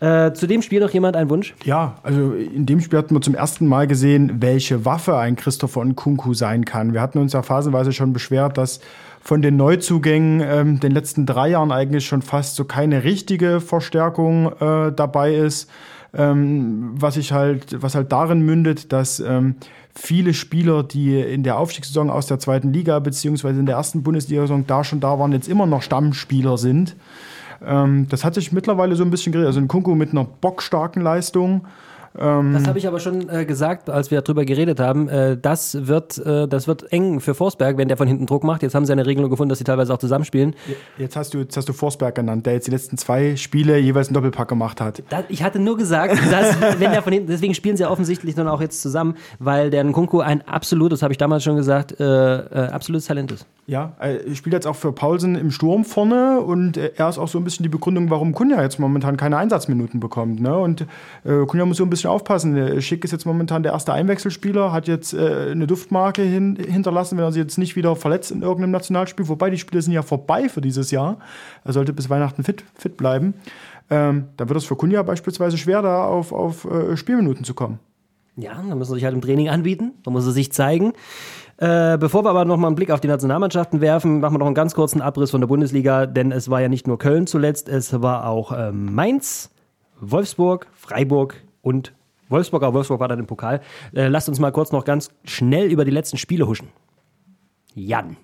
[0.00, 1.54] Äh, zu dem Spiel noch jemand einen Wunsch?
[1.62, 5.84] Ja, also in dem Spiel hatten wir zum ersten Mal gesehen, welche Waffe ein Christopher
[5.84, 6.94] Nkunku sein kann.
[6.94, 8.80] Wir hatten uns ja phasenweise schon beschwert, dass
[9.20, 14.50] von den Neuzugängen ähm, den letzten drei Jahren eigentlich schon fast so keine richtige Verstärkung
[14.58, 15.70] äh, dabei ist.
[16.14, 19.56] Ähm, was ich halt, was halt darin mündet, dass ähm,
[19.94, 24.66] viele Spieler, die in der Aufstiegssaison aus der zweiten Liga beziehungsweise in der ersten Bundesliga-Saison
[24.66, 26.96] da schon da waren, jetzt immer noch Stammspieler sind.
[27.64, 29.48] Ähm, das hat sich mittlerweile so ein bisschen geregelt.
[29.48, 31.66] Also ein Kunku mit einer bockstarken Leistung.
[32.12, 35.08] Das habe ich aber schon äh, gesagt, als wir darüber geredet haben.
[35.08, 38.64] Äh, das, wird, äh, das wird eng für Forsberg, wenn der von hinten Druck macht.
[38.64, 40.56] Jetzt haben sie eine Regelung gefunden, dass sie teilweise auch zusammenspielen.
[40.98, 44.08] Jetzt hast du, jetzt hast du Forsberg genannt, der jetzt die letzten zwei Spiele jeweils
[44.08, 45.04] einen Doppelpack gemacht hat.
[45.08, 48.34] Da, ich hatte nur gesagt, dass, wenn der von hinten, deswegen spielen sie ja offensichtlich
[48.34, 52.00] dann auch jetzt zusammen, weil der Nkunku ein absolutes, das habe ich damals schon gesagt,
[52.00, 53.46] äh, äh, absolutes Talent ist.
[53.70, 57.28] Ja, er spielt jetzt auch für Paulsen im Sturm vorne und äh, er ist auch
[57.28, 60.40] so ein bisschen die Begründung, warum Kunja jetzt momentan keine Einsatzminuten bekommt.
[60.40, 60.58] Ne?
[60.58, 60.86] Und
[61.22, 62.56] äh, Kunja muss so ein bisschen aufpassen.
[62.56, 67.16] Der Schick ist jetzt momentan der erste Einwechselspieler, hat jetzt äh, eine Duftmarke hin, hinterlassen,
[67.16, 69.28] wenn er sich jetzt nicht wieder verletzt in irgendeinem Nationalspiel.
[69.28, 71.18] Wobei die Spiele sind ja vorbei für dieses Jahr.
[71.62, 73.34] Er sollte bis Weihnachten fit, fit bleiben.
[73.88, 77.78] Ähm, dann wird es für Kunja beispielsweise schwer, da auf, auf äh, Spielminuten zu kommen.
[78.36, 80.92] Ja, da müssen sie sich halt im Training anbieten, da muss er sich zeigen.
[81.60, 84.46] Äh, bevor wir aber noch mal einen Blick auf die Nationalmannschaften werfen, machen wir noch
[84.46, 87.68] einen ganz kurzen Abriss von der Bundesliga, denn es war ja nicht nur Köln zuletzt,
[87.68, 89.50] es war auch ähm, Mainz,
[90.00, 91.92] Wolfsburg, Freiburg und
[92.30, 93.60] Wolfsburg, aber Wolfsburg war dann im Pokal.
[93.94, 96.68] Äh, lasst uns mal kurz noch ganz schnell über die letzten Spiele huschen.
[97.74, 98.16] Jan.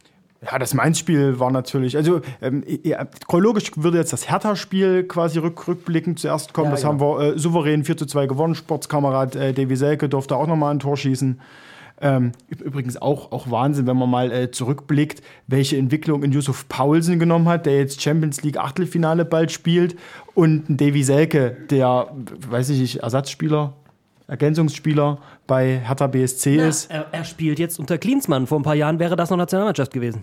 [0.42, 5.68] Ja, das Mainz-Spiel war natürlich, also ähm, ja, chronologisch würde jetzt das Hertha-Spiel quasi rück,
[5.68, 6.66] rückblickend zuerst kommen.
[6.66, 6.92] Ja, das genau.
[6.92, 8.55] haben wir äh, souverän 4 zu 2 gewonnen.
[8.55, 11.38] Sportskamerad äh, Davy Selke durfte auch nochmal ein Tor schießen.
[12.00, 16.68] Ähm, üb- übrigens auch, auch Wahnsinn, wenn man mal äh, zurückblickt, welche Entwicklung in Yusuf
[16.68, 19.96] Paulsen genommen hat, der jetzt Champions League Achtelfinale bald spielt
[20.35, 22.09] und ein Davy Selke, der,
[22.48, 23.72] weiß ich nicht, Ersatzspieler,
[24.28, 26.90] Ergänzungsspieler bei Hertha BSC ist.
[26.90, 28.46] Er, er spielt jetzt unter Klinsmann.
[28.46, 30.22] Vor ein paar Jahren wäre das noch Nationalmannschaft gewesen.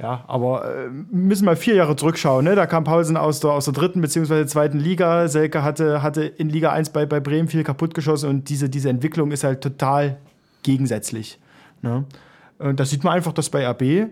[0.00, 2.44] Ja, aber äh, müssen mal vier Jahre zurückschauen.
[2.44, 2.54] Ne?
[2.54, 4.46] Da kam Paulsen aus der, aus der dritten bzw.
[4.46, 5.28] zweiten Liga.
[5.28, 9.30] Selke hatte, hatte in Liga 1 bei, bei Bremen viel kaputtgeschossen und diese, diese Entwicklung
[9.32, 10.18] ist halt total
[10.62, 11.38] gegensätzlich.
[11.82, 12.04] Ne?
[12.58, 14.10] Und da sieht man einfach, dass bei RB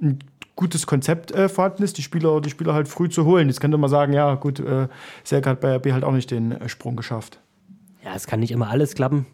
[0.00, 0.18] ein
[0.56, 3.48] gutes Konzept äh, vorhanden ist, die Spieler, die Spieler halt früh zu holen.
[3.48, 4.88] Jetzt könnte man sagen, ja gut, äh,
[5.24, 7.40] Selke hat bei RB halt auch nicht den äh, Sprung geschafft.
[8.04, 9.26] Ja, es kann nicht immer alles klappen.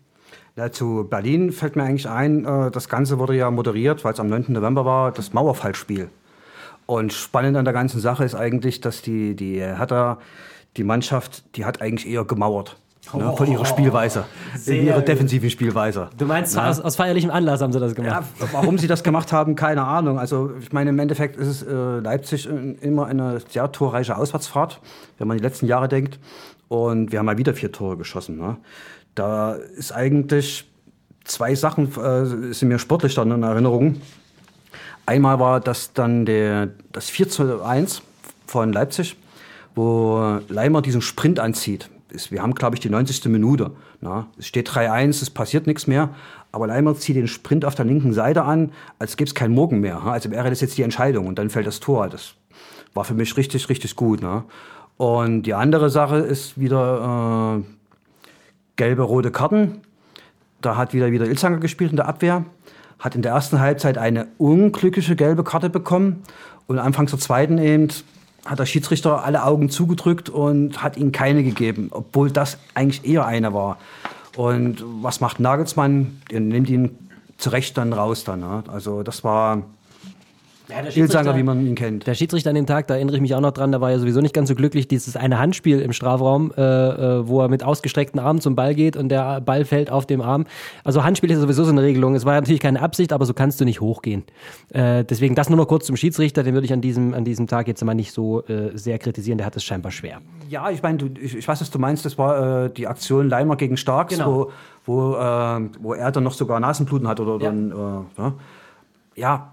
[0.57, 4.21] Ja, zu Berlin fällt mir eigentlich ein, äh, das Ganze wurde ja moderiert, weil es
[4.21, 4.47] am 9.
[4.49, 6.11] November war, das Mauerfallspiel.
[6.87, 10.19] Und spannend an der ganzen Sache ist eigentlich, dass die, die Hertha,
[10.77, 12.81] die Mannschaft, die hat eigentlich eher gemauert.
[13.13, 14.25] Ne, von ihrer Spielweise,
[14.67, 16.11] in ihrer defensiven Spielweise.
[16.17, 18.25] Du meinst, aus, aus feierlichem Anlass haben sie das gemacht?
[18.39, 20.19] Ja, warum sie das gemacht haben, keine Ahnung.
[20.19, 24.81] Also ich meine, im Endeffekt ist es äh, Leipzig immer eine sehr torreiche Auswärtsfahrt,
[25.19, 26.21] wenn man die letzten Jahre denkt.
[26.69, 28.37] Und wir haben mal wieder vier Tore geschossen.
[28.37, 28.59] Ne?
[29.17, 30.71] Da ist eigentlich
[31.25, 34.01] zwei Sachen, äh, sind mir sportlich dann in Erinnerung.
[35.07, 38.03] Einmal war das dann der, das 4 zu 1
[38.47, 39.17] von Leipzig,
[39.75, 43.27] wo Leimer diesen Sprint anzieht ist, wir haben, glaube ich, die 90.
[43.27, 43.73] Minute.
[44.01, 46.11] Na, es steht 3-1, es passiert nichts mehr.
[46.53, 49.81] Aber Leimer zieht den Sprint auf der linken Seite an, als gäbe es keinen Morgen
[49.81, 50.03] mehr.
[50.05, 52.09] Also wäre das jetzt die Entscheidung und dann fällt das Tor.
[52.09, 52.35] Das
[52.95, 54.21] war für mich richtig, richtig gut.
[54.21, 54.45] Ne?
[54.97, 57.65] Und die andere Sache ist wieder äh,
[58.77, 59.81] gelbe, rote Karten.
[60.61, 62.45] Da hat wieder, wieder Ilzanger gespielt in der Abwehr.
[62.99, 66.23] Hat in der ersten Halbzeit eine unglückliche gelbe Karte bekommen.
[66.67, 67.89] Und anfangs der zweiten eben
[68.45, 73.27] hat der Schiedsrichter alle Augen zugedrückt und hat ihm keine gegeben, obwohl das eigentlich eher
[73.27, 73.79] eine war.
[74.37, 76.21] Und was macht Nagelsmann?
[76.31, 76.97] Er nimmt ihn
[77.37, 78.41] zu Recht dann raus dann.
[78.41, 78.63] Ne?
[78.69, 79.63] Also das war
[80.71, 82.07] Ja, der Ilzanger, wie man ihn kennt.
[82.07, 83.99] Der Schiedsrichter an dem Tag, da erinnere ich mich auch noch dran, da war ja
[83.99, 87.65] sowieso nicht ganz so glücklich, dieses eine Handspiel im Strafraum, äh, äh, wo er mit
[87.65, 90.47] ausgestreckten Armen zum Ball geht und der Ball fällt auf dem Arm.
[90.85, 92.15] Also Handspiel ist sowieso so eine Regelung.
[92.15, 94.25] Es war natürlich keine Absicht, aber so kannst du nicht hochgehen.
[94.73, 97.47] Äh, deswegen das nur noch kurz zum Schiedsrichter, den würde ich an diesem, an diesem
[97.47, 100.19] Tag jetzt mal nicht so äh, sehr kritisieren, der hat es scheinbar schwer.
[100.49, 102.05] Ja, ich meine, ich, ich weiß, was du meinst.
[102.05, 104.51] Das war äh, die Aktion Leimer gegen Starks, Genau.
[104.87, 107.51] wo, wo, äh, wo er dann noch sogar Nasenbluten hat oder Ja.
[107.51, 108.33] dann, äh, ja.
[109.17, 109.53] ja,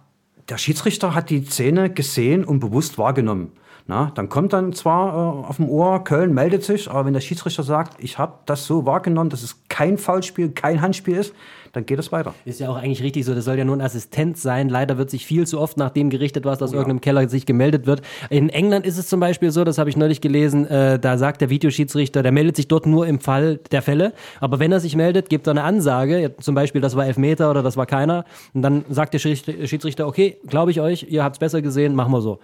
[0.50, 3.52] der Schiedsrichter hat die Szene gesehen und bewusst wahrgenommen.
[3.90, 7.22] Na, dann kommt dann zwar äh, auf dem Ohr, Köln meldet sich, aber wenn der
[7.22, 11.34] Schiedsrichter sagt, ich habe das so wahrgenommen, dass es kein Foulspiel, kein Handspiel ist,
[11.74, 12.34] dann geht es weiter.
[12.46, 14.70] Ist ja auch eigentlich richtig so, das soll ja nur ein Assistent sein.
[14.70, 17.86] Leider wird sich viel zu oft nach dem gerichtet, was aus irgendeinem Keller sich gemeldet
[17.86, 18.02] wird.
[18.30, 21.42] In England ist es zum Beispiel so, das habe ich neulich gelesen, äh, da sagt
[21.42, 24.14] der Videoschiedsrichter, der meldet sich dort nur im Fall der Fälle.
[24.40, 27.64] Aber wenn er sich meldet, gibt er eine Ansage, zum Beispiel, das war Elfmeter oder
[27.64, 28.26] das war keiner.
[28.54, 32.12] Und dann sagt der Schiedsrichter, okay, glaube ich euch, ihr habt es besser gesehen, machen
[32.12, 32.40] wir so.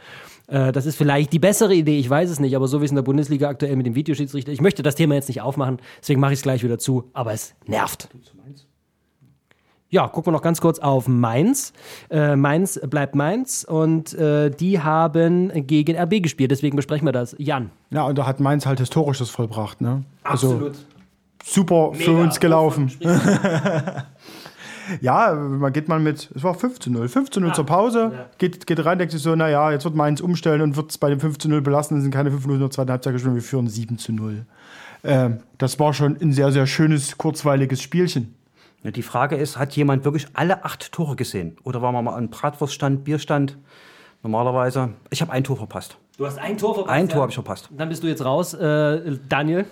[0.47, 2.91] Äh, Das ist vielleicht die bessere Idee, ich weiß es nicht, aber so wie es
[2.91, 6.19] in der Bundesliga aktuell mit dem Videoschiedsrichter, ich möchte das Thema jetzt nicht aufmachen, deswegen
[6.19, 8.09] mache ich es gleich wieder zu, aber es nervt.
[9.93, 11.71] Ja, gucken wir noch ganz kurz auf Mainz.
[12.09, 17.35] Äh, Mainz bleibt Mainz und äh, die haben gegen RB gespielt, deswegen besprechen wir das.
[17.37, 17.69] Jan.
[17.91, 19.81] Ja, und da hat Mainz halt Historisches vollbracht.
[19.81, 20.03] Ne?
[20.23, 20.71] Also
[21.43, 22.91] super für uns gelaufen.
[24.99, 27.07] Ja, man geht mal mit, es war 5 zu 0.
[27.07, 30.19] 5 zu 0 zur Pause, geht, geht rein, denkt sich so, naja, jetzt wird Mainz
[30.19, 32.63] umstellen und wird es bei dem 5 zu 0 belassen, es sind keine 5 Minuten
[32.63, 34.45] in der zweiten Halbzeit gespielt, wir führen 7 zu 0.
[35.05, 38.35] Ähm, das war schon ein sehr, sehr schönes, kurzweiliges Spielchen.
[38.83, 41.55] Ja, die Frage ist, hat jemand wirklich alle acht Tore gesehen?
[41.63, 43.57] Oder war man mal an Bratwurststand, Bierstand?
[44.23, 45.97] Normalerweise, ich habe ein Tor verpasst.
[46.17, 46.93] Du hast ein Tor verpasst.
[46.93, 47.69] Ein Tor habe ich verpasst.
[47.71, 48.53] Dann bist du jetzt raus.
[48.53, 49.65] Äh, Daniel.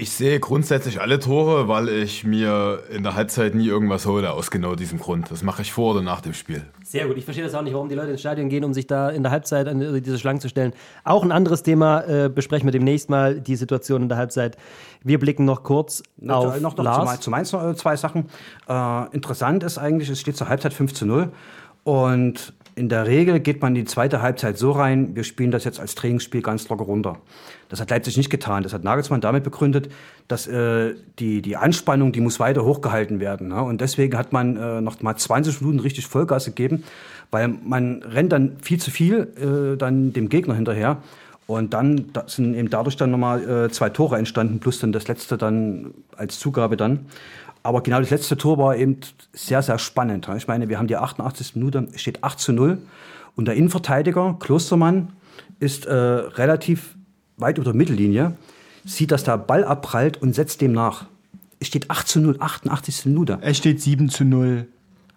[0.00, 4.48] Ich sehe grundsätzlich alle Tore, weil ich mir in der Halbzeit nie irgendwas hole, aus
[4.48, 5.28] genau diesem Grund.
[5.28, 6.62] Das mache ich vor oder nach dem Spiel.
[6.84, 7.16] Sehr gut.
[7.16, 9.24] Ich verstehe das auch nicht, warum die Leute ins Stadion gehen, um sich da in
[9.24, 10.72] der Halbzeit an diese Schlangen zu stellen.
[11.02, 14.56] Auch ein anderes Thema äh, besprechen wir demnächst mal, die Situation in der Halbzeit.
[15.02, 17.18] Wir blicken noch kurz auf noch, noch Lars.
[17.18, 18.26] Zu, noch äh, zwei Sachen.
[18.68, 21.32] Äh, interessant ist eigentlich, es steht zur Halbzeit 5 zu 0.
[21.82, 25.80] Und in der Regel geht man die zweite Halbzeit so rein, wir spielen das jetzt
[25.80, 27.18] als Trainingsspiel ganz locker runter.
[27.68, 28.62] Das hat Leipzig nicht getan.
[28.62, 29.90] Das hat Nagelsmann damit begründet,
[30.28, 33.48] dass äh, die, die Anspannung, die muss weiter hochgehalten werden.
[33.48, 33.60] Ne?
[33.60, 36.84] Und deswegen hat man äh, noch mal 20 Minuten richtig Vollgas gegeben,
[37.30, 40.98] weil man rennt dann viel zu viel äh, dann dem Gegner hinterher.
[41.48, 45.08] Und dann da sind eben dadurch dann nochmal äh, zwei Tore entstanden, plus dann das
[45.08, 47.06] letzte dann als Zugabe dann.
[47.62, 49.00] Aber genau das letzte Tor war eben
[49.32, 50.28] sehr, sehr spannend.
[50.36, 51.56] Ich meine, wir haben die 88.
[51.56, 52.78] Minute, steht 8 zu 0.
[53.36, 55.12] Und der Innenverteidiger, Klostermann,
[55.60, 56.96] ist äh, relativ
[57.36, 58.34] weit über der Mittellinie,
[58.84, 61.06] sieht, dass der Ball abprallt und setzt dem nach.
[61.60, 63.06] Es steht 8 zu 0, 88.
[63.06, 63.38] Minute.
[63.40, 64.66] Es steht 7 zu 0.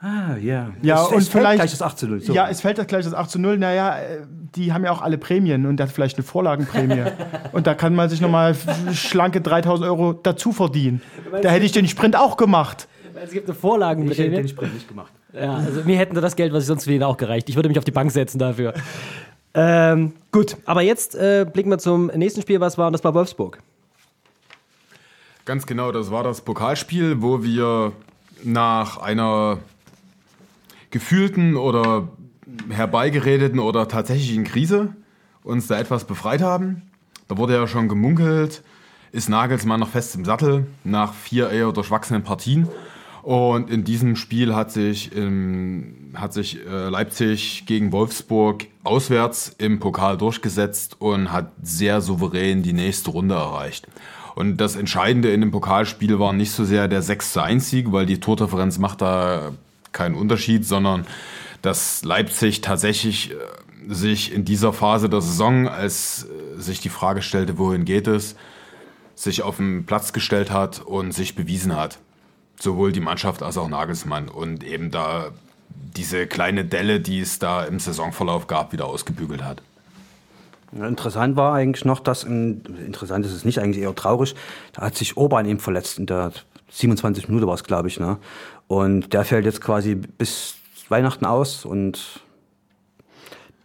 [0.01, 0.71] Ah, ja.
[0.81, 2.21] Ja, es, und es fällt vielleicht- gleich das 8 zu 0.
[2.21, 2.33] So.
[2.33, 3.57] Ja, es fällt das gleich das 8 zu 0.
[3.57, 4.21] Naja, äh,
[4.55, 7.03] die haben ja auch alle Prämien und der hat vielleicht eine Vorlagenprämie.
[7.51, 8.55] und da kann man sich nochmal
[8.93, 11.01] schlanke 3000 Euro dazu verdienen.
[11.43, 12.87] Da hätte ich den Sprint auch gemacht.
[13.03, 14.35] Es gibt eine ich hätte Vorlagenprämie.
[14.35, 15.11] den Sprint nicht gemacht.
[15.33, 17.47] Ja, also mir hätten das Geld, was ich sonst verdiene, auch gereicht.
[17.49, 18.73] Ich würde mich auf die Bank setzen dafür.
[19.53, 23.13] Ähm, gut, aber jetzt äh, blicken wir zum nächsten Spiel, was war, und das war
[23.13, 23.59] Wolfsburg.
[25.45, 27.91] Ganz genau, das war das Pokalspiel, wo wir
[28.43, 29.59] nach einer
[30.91, 32.09] gefühlten oder
[32.69, 34.95] herbeigeredeten oder tatsächlichen Krise
[35.43, 36.83] uns da etwas befreit haben.
[37.27, 38.61] Da wurde ja schon gemunkelt,
[39.11, 42.67] ist Nagelsmann noch fest im Sattel nach vier eher durchwachsenen Partien.
[43.23, 49.79] Und in diesem Spiel hat sich, im, hat sich äh, Leipzig gegen Wolfsburg auswärts im
[49.79, 53.87] Pokal durchgesetzt und hat sehr souverän die nächste Runde erreicht.
[54.33, 57.91] Und das Entscheidende in dem Pokalspiel war nicht so sehr der 6 zu 1 Sieg,
[57.91, 59.51] weil die Tordifferenz macht da
[59.91, 61.05] keinen Unterschied, sondern
[61.61, 63.35] dass Leipzig tatsächlich äh,
[63.87, 68.35] sich in dieser Phase der Saison, als äh, sich die Frage stellte, wohin geht es,
[69.15, 71.99] sich auf den Platz gestellt hat und sich bewiesen hat.
[72.59, 75.31] Sowohl die Mannschaft als auch Nagelsmann und eben da
[75.95, 79.61] diese kleine Delle, die es da im Saisonverlauf gab, wieder ausgebügelt hat.
[80.73, 84.35] Interessant war eigentlich noch, dass, in, interessant ist es nicht, eigentlich eher traurig,
[84.73, 86.31] da hat sich Orban eben verletzt, in der
[86.71, 87.99] 27 Minute war es, glaube ich.
[87.99, 88.17] Ne?
[88.67, 90.55] Und der fällt jetzt quasi bis
[90.89, 92.21] Weihnachten aus und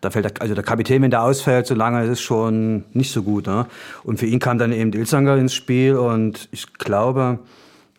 [0.01, 3.13] da fällt der, also der Kapitän, wenn der ausfällt, so lange ist es schon nicht
[3.13, 3.47] so gut.
[3.47, 3.67] Ne?
[4.05, 7.41] Und für ihn kam dann eben Ilzanger ins Spiel und ich glaube,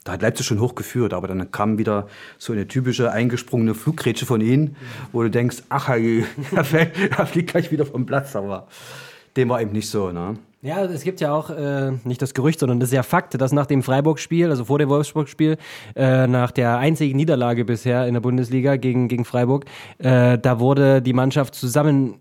[0.03, 4.39] da hat Leipzig schon hochgeführt, aber dann kam wieder so eine typische eingesprungene Fluggrätsche von
[4.39, 4.77] ihnen,
[5.11, 5.89] wo du denkst, ach,
[6.53, 8.67] er fliegt gleich wieder vom Platz, aber
[9.35, 10.11] dem war eben nicht so.
[10.11, 10.37] Ne?
[10.61, 13.51] Ja, es gibt ja auch äh, nicht das Gerücht, sondern das ist ja Fakt, dass
[13.51, 15.57] nach dem Freiburg-Spiel, also vor dem Wolfsburg-Spiel,
[15.95, 19.65] äh, nach der einzigen Niederlage bisher in der Bundesliga gegen, gegen Freiburg,
[19.99, 22.15] äh, da wurde die Mannschaft zusammen.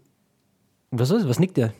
[0.90, 1.26] Was ist?
[1.26, 1.72] Was nickt der?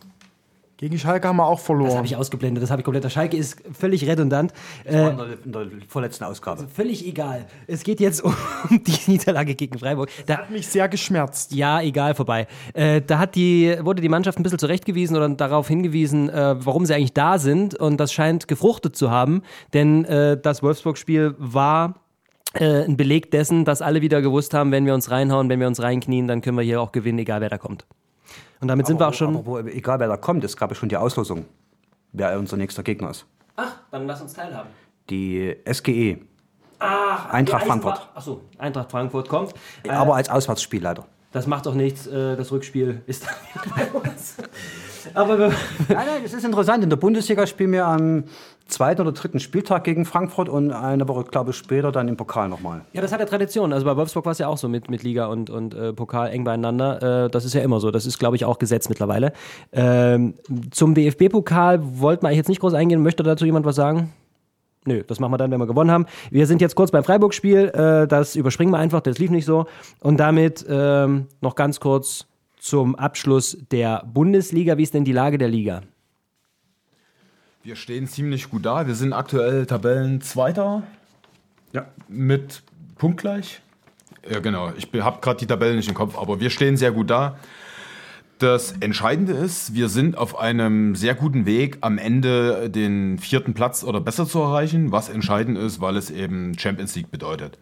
[0.79, 1.97] Gegen Schalke haben wir auch Das verloren.
[1.97, 3.03] habe ich ausgeblendet, das habe ich komplett.
[3.03, 4.53] Der Schalke ist völlig redundant.
[4.85, 6.67] Das war Äh, in, der, in der vorletzten Ausgabe.
[6.69, 7.47] völlig egal.
[7.67, 8.35] Es geht jetzt um
[8.71, 10.11] die Niederlage gegen Freiburg.
[10.27, 11.53] Da, Hat mich sehr geschmerzt.
[11.55, 12.47] Ja, egal, vorbei.
[12.75, 16.85] Äh, da hat die, wurde die Mannschaft ein bisschen zurechtgewiesen oder darauf hingewiesen, äh, warum
[16.85, 17.75] sie eigentlich da sind.
[17.75, 21.95] Und das scheint gefruchtet zu haben, denn äh, das Wolfsburg-Spiel war
[22.59, 25.83] ein Beleg dessen, dass alle wieder gewusst haben, wenn wir uns reinhauen, wenn wir uns
[25.83, 27.85] reinknien, dann können wir hier auch gewinnen, egal wer da kommt.
[28.61, 29.37] Und damit sind wir auch schon.
[29.37, 31.45] Aber wo, egal wer da kommt, es gab ja schon die Auslosung,
[32.13, 33.27] wer unser nächster Gegner ist.
[33.57, 34.71] Ach, dann lass uns teilhaben.
[35.11, 36.19] Die SGE.
[36.79, 38.09] Ach, Eintracht die Frankfurt.
[38.15, 39.55] Achso, Eintracht Frankfurt kommt.
[39.83, 41.07] Äh, Aber als Auswärtsspiel leider.
[41.33, 44.37] das macht doch nichts, äh, das Rückspiel ist dann bei uns.
[45.15, 45.57] Aber wir, Nein,
[45.89, 46.83] nein, das ist interessant.
[46.85, 48.25] In der Bundesliga spielen wir am
[48.67, 52.49] zweiten oder dritten Spieltag gegen Frankfurt und eine Woche, glaube ich, später dann im Pokal
[52.49, 52.83] nochmal.
[52.93, 53.73] Ja, das hat ja Tradition.
[53.73, 56.31] Also bei Wolfsburg war es ja auch so mit, mit Liga und, und äh, Pokal
[56.31, 57.25] eng beieinander.
[57.27, 57.91] Äh, das ist ja immer so.
[57.91, 59.33] Das ist, glaube ich, auch Gesetz mittlerweile.
[59.73, 60.35] Ähm,
[60.71, 63.03] zum DFB-Pokal wollten wir eigentlich jetzt nicht groß eingehen.
[63.03, 64.13] Möchte dazu jemand was sagen?
[64.85, 66.07] Nö, das machen wir dann, wenn wir gewonnen haben.
[66.31, 67.69] Wir sind jetzt kurz beim Freiburg-Spiel.
[67.69, 69.67] Äh, das überspringen wir einfach, das lief nicht so.
[70.01, 72.27] Und damit ähm, noch ganz kurz
[72.59, 74.77] zum Abschluss der Bundesliga.
[74.77, 75.83] Wie ist denn die Lage der Liga?
[77.67, 78.87] Wir stehen ziemlich gut da.
[78.87, 80.85] Wir sind aktuell Tabellenzweiter
[81.73, 81.87] Ja.
[82.07, 82.63] mit
[82.97, 83.61] punktgleich.
[84.31, 84.71] Ja, genau.
[84.77, 87.41] Ich habe gerade die Tabellen nicht im Kopf, aber wir stehen sehr gut da.
[88.39, 93.83] Das Entscheidende ist, wir sind auf einem sehr guten Weg, am Ende den vierten Platz
[93.83, 97.59] oder besser zu erreichen, was entscheidend ist, weil es eben Champions League bedeutet.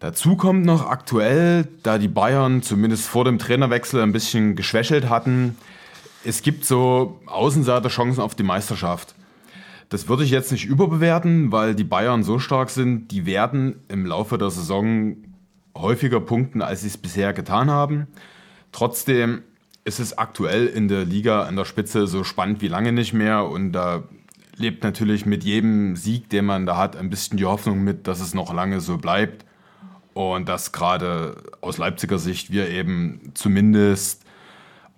[0.00, 5.56] Dazu kommt noch aktuell, da die Bayern zumindest vor dem Trainerwechsel ein bisschen geschwächelt hatten,
[6.24, 9.14] es gibt so Außenseiterchancen auf die Meisterschaft.
[9.88, 14.04] Das würde ich jetzt nicht überbewerten, weil die Bayern so stark sind, die werden im
[14.04, 15.16] Laufe der Saison
[15.76, 18.06] häufiger punkten, als sie es bisher getan haben.
[18.72, 19.42] Trotzdem
[19.84, 23.46] ist es aktuell in der Liga an der Spitze so spannend wie lange nicht mehr
[23.46, 24.02] und da
[24.56, 28.20] lebt natürlich mit jedem Sieg, den man da hat, ein bisschen die Hoffnung mit, dass
[28.20, 29.46] es noch lange so bleibt
[30.12, 34.24] und dass gerade aus Leipziger Sicht wir eben zumindest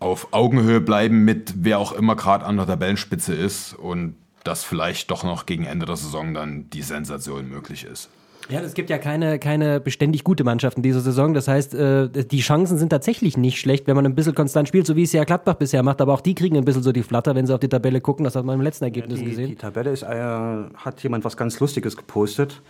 [0.01, 5.11] auf Augenhöhe bleiben mit wer auch immer gerade an der Tabellenspitze ist und dass vielleicht
[5.11, 8.09] doch noch gegen Ende der Saison dann die Sensation möglich ist.
[8.49, 11.35] Ja, es gibt ja keine, keine beständig gute Mannschaften diese Saison.
[11.35, 14.87] Das heißt, äh, die Chancen sind tatsächlich nicht schlecht, wenn man ein bisschen konstant spielt,
[14.87, 16.01] so wie es ja Gladbach bisher macht.
[16.01, 18.25] Aber auch die kriegen ein bisschen so die Flatter, wenn sie auf die Tabelle gucken.
[18.25, 19.59] Das hat man im letzten Ergebnis Die, die gesehen.
[19.59, 22.63] Tabelle ist, äh, hat jemand was ganz Lustiges gepostet.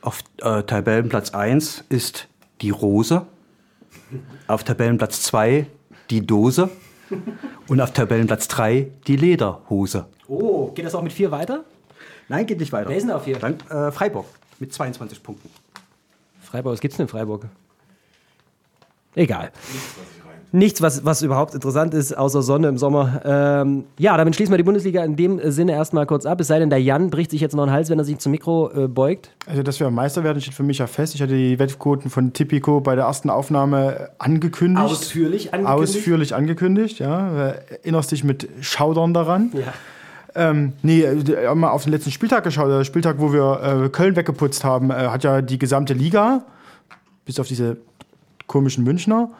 [0.00, 2.28] Auf äh, Tabellenplatz 1 ist
[2.62, 3.26] die Rose.
[4.46, 5.66] Auf Tabellenplatz 2
[6.10, 6.70] die Dose.
[7.68, 10.06] Und auf Tabellenplatz 3 die Lederhose.
[10.28, 11.64] Oh, geht das auch mit vier weiter?
[12.28, 12.88] Nein, geht nicht weiter.
[12.88, 13.38] Wer ist denn auf vier?
[13.38, 14.26] Dann äh, Freiburg
[14.58, 15.48] mit 22 Punkten.
[16.40, 17.46] Freiburg, was gibt's denn in Freiburg?
[19.14, 19.52] Egal.
[20.52, 23.20] Nichts, was, was überhaupt interessant ist, außer Sonne im Sommer.
[23.24, 26.40] Ähm, ja, damit schließen wir die Bundesliga in dem Sinne erstmal kurz ab.
[26.40, 28.32] Es sei denn, der Jan bricht sich jetzt noch einen Hals, wenn er sich zum
[28.32, 29.30] Mikro äh, beugt.
[29.46, 31.14] Also, dass wir Meister werden, steht für mich ja fest.
[31.14, 34.84] Ich hatte die Wettquoten von Tipico bei der ersten Aufnahme angekündigt.
[34.84, 35.96] Ausführlich angekündigt.
[35.96, 37.52] Ausführlich angekündigt, ja.
[37.82, 39.50] Erinnerst dich mit Schaudern daran.
[39.52, 39.72] Ja.
[40.36, 42.70] Ähm, nee, äh, mal auf den letzten Spieltag geschaut.
[42.70, 46.42] Der Spieltag, wo wir äh, Köln weggeputzt haben, äh, hat ja die gesamte Liga,
[47.24, 47.78] bis auf diese
[48.46, 49.30] komischen Münchner,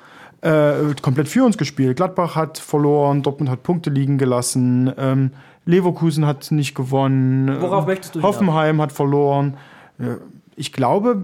[0.46, 1.96] äh, komplett für uns gespielt.
[1.96, 5.30] Gladbach hat verloren, Dortmund hat Punkte liegen gelassen, ähm,
[5.64, 7.60] Leverkusen hat nicht gewonnen.
[7.60, 8.22] Worauf ähm, möchtest du?
[8.22, 9.56] Hoffenheim hat verloren.
[9.98, 10.16] Äh,
[10.58, 11.22] Ich glaube,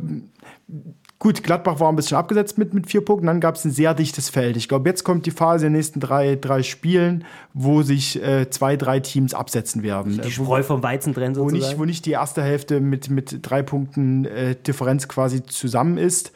[1.18, 3.94] gut, Gladbach war ein bisschen abgesetzt mit, mit vier Punkten, dann gab es ein sehr
[3.94, 4.56] dichtes Feld.
[4.56, 8.50] Ich glaube, jetzt kommt die Phase in den nächsten drei, drei Spielen, wo sich äh,
[8.50, 10.14] zwei, drei Teams absetzen werden.
[10.14, 11.70] Die Äh, wo, Spreu vom Weizen trennen wo, sozusagen.
[11.70, 16.32] nicht, wo nicht die erste Hälfte mit, mit drei Punkten äh, Differenz quasi zusammen ist.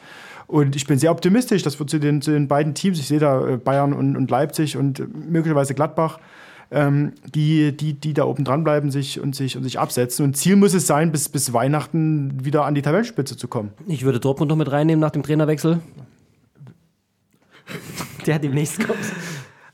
[0.47, 3.19] Und ich bin sehr optimistisch, dass wir zu den, zu den beiden Teams, ich sehe
[3.19, 6.19] da äh, Bayern und, und Leipzig und äh, möglicherweise Gladbach,
[6.71, 10.25] ähm, die, die, die da oben dranbleiben sich und, sich und sich absetzen.
[10.25, 13.71] Und Ziel muss es sein, bis, bis Weihnachten wieder an die Tabellenspitze zu kommen.
[13.87, 15.79] Ich würde Dortmund noch mit reinnehmen nach dem Trainerwechsel.
[18.25, 18.99] Der demnächst kommt.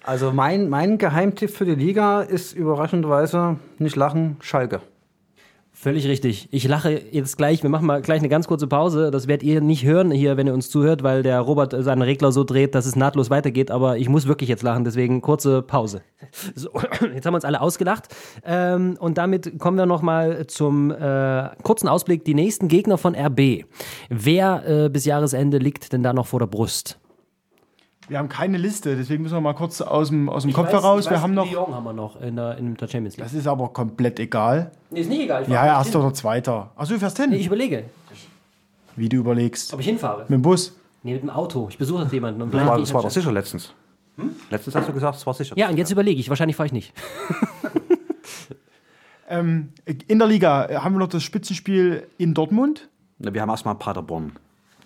[0.04, 4.82] Also mein, mein Geheimtipp für die Liga ist überraschenderweise nicht lachen, Schalke.
[5.84, 6.48] Völlig richtig.
[6.52, 7.62] Ich lache jetzt gleich.
[7.62, 9.12] Wir machen mal gleich eine ganz kurze Pause.
[9.12, 12.32] Das werdet ihr nicht hören hier, wenn ihr uns zuhört, weil der Robert seinen Regler
[12.32, 13.70] so dreht, dass es nahtlos weitergeht.
[13.70, 16.02] Aber ich muss wirklich jetzt lachen, deswegen kurze Pause.
[16.56, 16.70] So,
[17.14, 18.08] jetzt haben wir uns alle ausgelacht.
[18.46, 22.24] Ähm, und damit kommen wir nochmal zum äh, kurzen Ausblick.
[22.24, 23.66] Die nächsten Gegner von RB.
[24.08, 26.98] Wer äh, bis Jahresende liegt denn da noch vor der Brust?
[28.10, 31.10] Wir haben keine Liste, deswegen müssen wir mal kurz aus dem, aus dem Kopf heraus.
[31.10, 31.50] wir haben noch.
[31.50, 33.26] Lyon haben wir noch in der, in der Champions League.
[33.26, 34.72] Das ist aber komplett egal.
[34.90, 35.44] Nee, ist nicht egal.
[35.44, 36.72] Ich Ja, ja, erster oder zweiter.
[36.76, 37.30] Achso, du fährst hin.
[37.30, 37.86] Nee, ich überlege,
[38.96, 39.74] Wie du überlegst.
[39.74, 40.22] ob ich hinfahre.
[40.22, 40.76] Mit dem Bus.
[41.04, 41.68] Nee, mit dem Auto.
[41.70, 42.42] Ich besuche jemanden.
[42.42, 43.74] Und Das war, das war doch sicher letztens.
[44.50, 45.58] Letztens hast du gesagt, es war sicher.
[45.58, 46.30] Ja, und jetzt überlege ich.
[46.30, 46.94] Wahrscheinlich fahre ich nicht.
[49.34, 49.70] Ähm,
[50.08, 52.90] in der Liga haben wir noch das Spitzenspiel in Dortmund.
[53.18, 54.34] Wir haben erstmal Paderborn.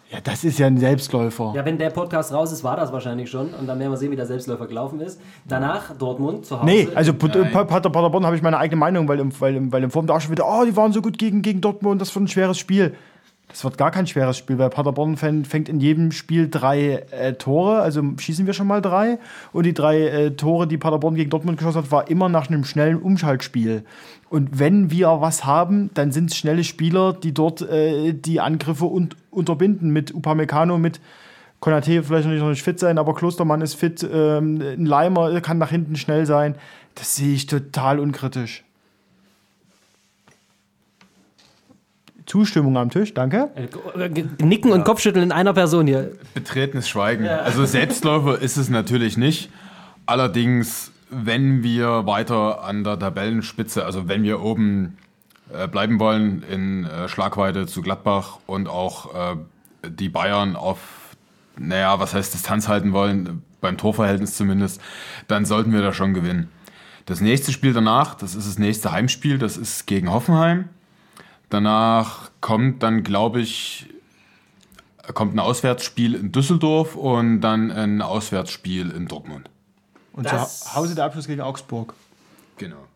[0.10, 1.51] Ja, das ist ja ein Selbstläufer.
[1.53, 3.53] Ja, wenn der Podcast raus ist, war das wahrscheinlich schon.
[3.53, 5.20] Und dann werden wir sehen, wie der Selbstläufer gelaufen ist.
[5.45, 6.66] Danach Dortmund zu Hause.
[6.66, 10.08] Nee, also Paderborn habe ich meine eigene Meinung, weil im, weil im, weil im Form
[10.08, 12.58] da schon wieder, oh, die waren so gut gegen, gegen Dortmund, das wird ein schweres
[12.58, 12.95] Spiel.
[13.50, 17.80] Das wird gar kein schweres Spiel, weil Paderborn fängt, in jedem Spiel drei äh, Tore,
[17.80, 19.20] also schießen wir schon mal drei.
[19.54, 22.66] Und die drei äh, Tore, die Paderborn gegen Dortmund geschossen hat, war immer nach einem
[22.66, 23.86] schnellen Umschaltspiel.
[24.30, 28.86] Und wenn wir was haben, dann sind es schnelle Spieler, die dort äh, die Angriffe
[28.86, 31.00] un unterbinden mit Upamecano, mit
[31.60, 35.72] Konate vielleicht noch nicht fit sein, aber Klostermann ist fit, ähm, ein Leimer kann nach
[35.72, 36.56] hinten schnell sein.
[36.95, 38.64] Das sehe ich total unkritisch.
[42.28, 43.49] Zustimmung am Tisch, danke.
[43.55, 44.09] Äh,
[44.43, 46.11] Nicken und Kopfschütteln in einer Person hier.
[46.34, 47.25] Betretenes Schweigen.
[47.25, 49.49] Also Selbstläufer ist es natürlich nicht.
[50.05, 54.97] Allerdings, wenn wir weiter an der Tabellenspitze, also wenn wir oben
[55.53, 59.38] äh, bleiben wollen in äh, Schlagweite zu Gladbach und auch äh,
[59.88, 61.15] die Bayern auf,
[61.57, 64.82] naja, was heißt Distanz halten wollen, beim Torverhältnis zumindest,
[65.30, 66.49] dann sollten wir da schon gewinnen.
[67.05, 70.67] Das nächste Spiel danach, das ist das nächste Heimspiel, das ist gegen Hoffenheim.
[71.50, 73.88] Danach kommt dann, glaube ich,
[75.14, 79.50] kommt ein Auswärtsspiel in Düsseldorf und dann ein Auswärtsspiel in Dortmund.
[80.14, 81.93] Und Das- zu Hause der Abschluss gegen Augsburg.
[82.58, 82.86] Genau.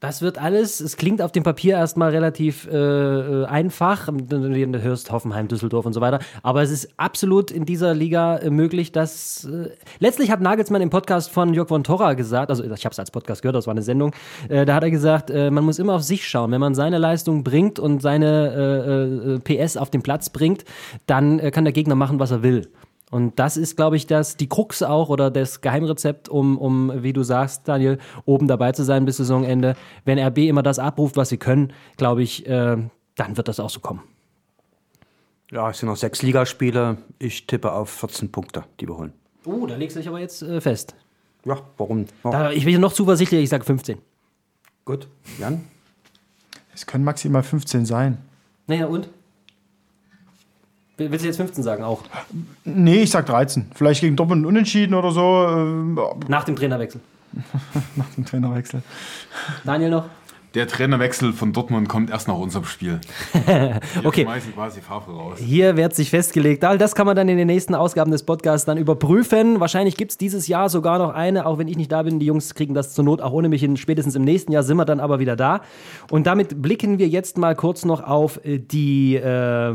[0.00, 4.08] Das wird alles, es klingt auf dem Papier erstmal relativ äh, äh, einfach.
[4.10, 6.20] Du hörst Hoffenheim, Düsseldorf und so weiter.
[6.42, 9.44] Aber es ist absolut in dieser Liga äh, möglich, dass.
[9.44, 12.98] Äh, letztlich hat Nagelsmann im Podcast von Jörg von Torra gesagt, also ich habe es
[12.98, 14.14] als Podcast gehört, das war eine Sendung,
[14.48, 16.50] äh, da hat er gesagt, äh, man muss immer auf sich schauen.
[16.50, 20.64] Wenn man seine Leistung bringt und seine äh, äh, PS auf den Platz bringt,
[21.06, 22.70] dann kann der Gegner machen, was er will.
[23.10, 27.12] Und das ist, glaube ich, das, die Krux auch oder das Geheimrezept, um, um, wie
[27.12, 29.74] du sagst, Daniel, oben dabei zu sein bis Saisonende.
[30.04, 32.76] Wenn RB immer das abruft, was sie können, glaube ich, äh,
[33.16, 34.02] dann wird das auch so kommen.
[35.50, 36.98] Ja, es sind noch sechs Ligaspiele.
[37.18, 39.12] Ich tippe auf 14 Punkte, die wir holen.
[39.44, 40.94] Oh, da legst du dich aber jetzt äh, fest.
[41.44, 42.04] Ja, warum?
[42.22, 43.98] Ja, Da, ich bin noch zuversichtlich, ich sage 15.
[44.84, 45.08] gut.
[45.38, 45.64] Jan?
[46.74, 48.18] Es können maximal 15 sein.
[48.66, 49.08] Naja, und?
[51.00, 52.02] Will- Willst du jetzt 15 sagen auch?
[52.64, 53.70] Nee, ich sag 13.
[53.74, 55.46] Vielleicht gegen Dortmund unentschieden oder so.
[55.48, 55.98] Ähm,
[56.28, 57.00] Nach dem Trainerwechsel.
[57.96, 58.82] nach dem Trainerwechsel.
[59.64, 60.04] Daniel noch?
[60.54, 63.00] Der Trainerwechsel von Dortmund kommt erst nach unserem Spiel.
[64.04, 64.22] Okay.
[64.22, 65.38] Wir schmeißen quasi Favre raus.
[65.38, 66.64] Hier wird sich festgelegt.
[66.64, 69.60] All Das kann man dann in den nächsten Ausgaben des Podcasts dann überprüfen.
[69.60, 72.18] Wahrscheinlich gibt es dieses Jahr sogar noch eine, auch wenn ich nicht da bin.
[72.18, 73.76] Die Jungs kriegen das zur Not auch ohne mich hin.
[73.76, 75.60] Spätestens im nächsten Jahr sind wir dann aber wieder da.
[76.10, 79.74] Und damit blicken wir jetzt mal kurz noch auf die äh,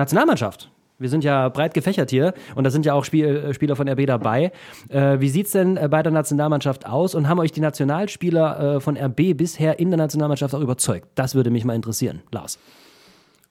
[0.00, 0.70] Nationalmannschaft.
[0.98, 3.88] Wir sind ja breit gefächert hier und da sind ja auch Spiel, äh, Spieler von
[3.88, 4.52] RB dabei.
[4.88, 8.76] Äh, wie sieht es denn äh, bei der Nationalmannschaft aus und haben euch die Nationalspieler
[8.76, 11.08] äh, von RB bisher in der Nationalmannschaft auch überzeugt?
[11.14, 12.20] Das würde mich mal interessieren.
[12.30, 12.58] Lars.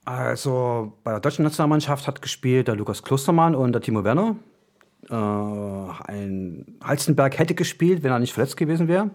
[0.06, 4.36] Also bei der deutschen Nationalmannschaft hat gespielt der Lukas Klostermann und der Timo Werner.
[5.10, 9.10] Äh, ein Halstenberg hätte gespielt, wenn er nicht verletzt gewesen wäre.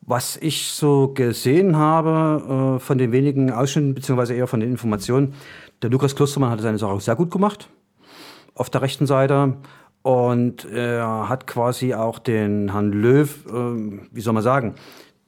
[0.00, 5.34] Was ich so gesehen habe äh, von den wenigen Ausschnitten, beziehungsweise eher von den Informationen,
[5.82, 7.68] der Lukas Klostermann hat seine Sache auch sehr gut gemacht
[8.54, 9.56] auf der rechten Seite.
[10.02, 14.74] Und er hat quasi auch den Herrn Löw, äh, wie soll man sagen,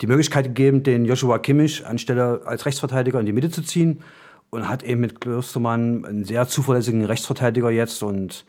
[0.00, 4.02] die Möglichkeit gegeben, den Joshua Kimmich anstelle als Rechtsverteidiger in die Mitte zu ziehen.
[4.50, 8.02] Und hat eben mit Klostermann einen sehr zuverlässigen Rechtsverteidiger jetzt.
[8.02, 8.44] Und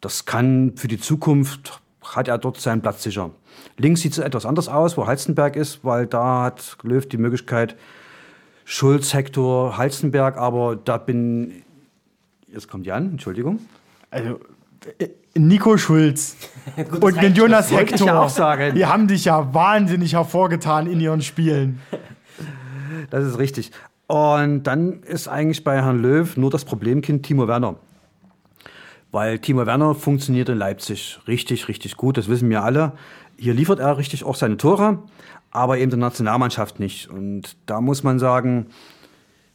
[0.00, 3.30] das kann für die Zukunft, hat er dort seinen Platz sicher.
[3.76, 7.76] Links sieht es etwas anders aus, wo Halstenberg ist, weil da hat Löw die Möglichkeit,
[8.64, 11.62] Schulz, Hector, Halstenberg, aber da bin.
[12.48, 13.60] Jetzt kommt Jan, Entschuldigung.
[14.10, 14.40] Also,
[14.98, 16.36] äh, Nico Schulz
[17.00, 18.74] und den Jonas Hector, ja auch sagen.
[18.74, 21.80] die haben dich ja wahnsinnig hervorgetan in ihren Spielen.
[23.10, 23.70] Das ist richtig.
[24.06, 27.76] Und dann ist eigentlich bei Herrn Löw nur das Problemkind Timo Werner.
[29.10, 32.92] Weil Timo Werner funktioniert in Leipzig richtig, richtig gut, das wissen wir alle.
[33.38, 34.98] Hier liefert er richtig auch seine Tore,
[35.52, 37.08] aber eben der Nationalmannschaft nicht.
[37.08, 38.66] Und da muss man sagen,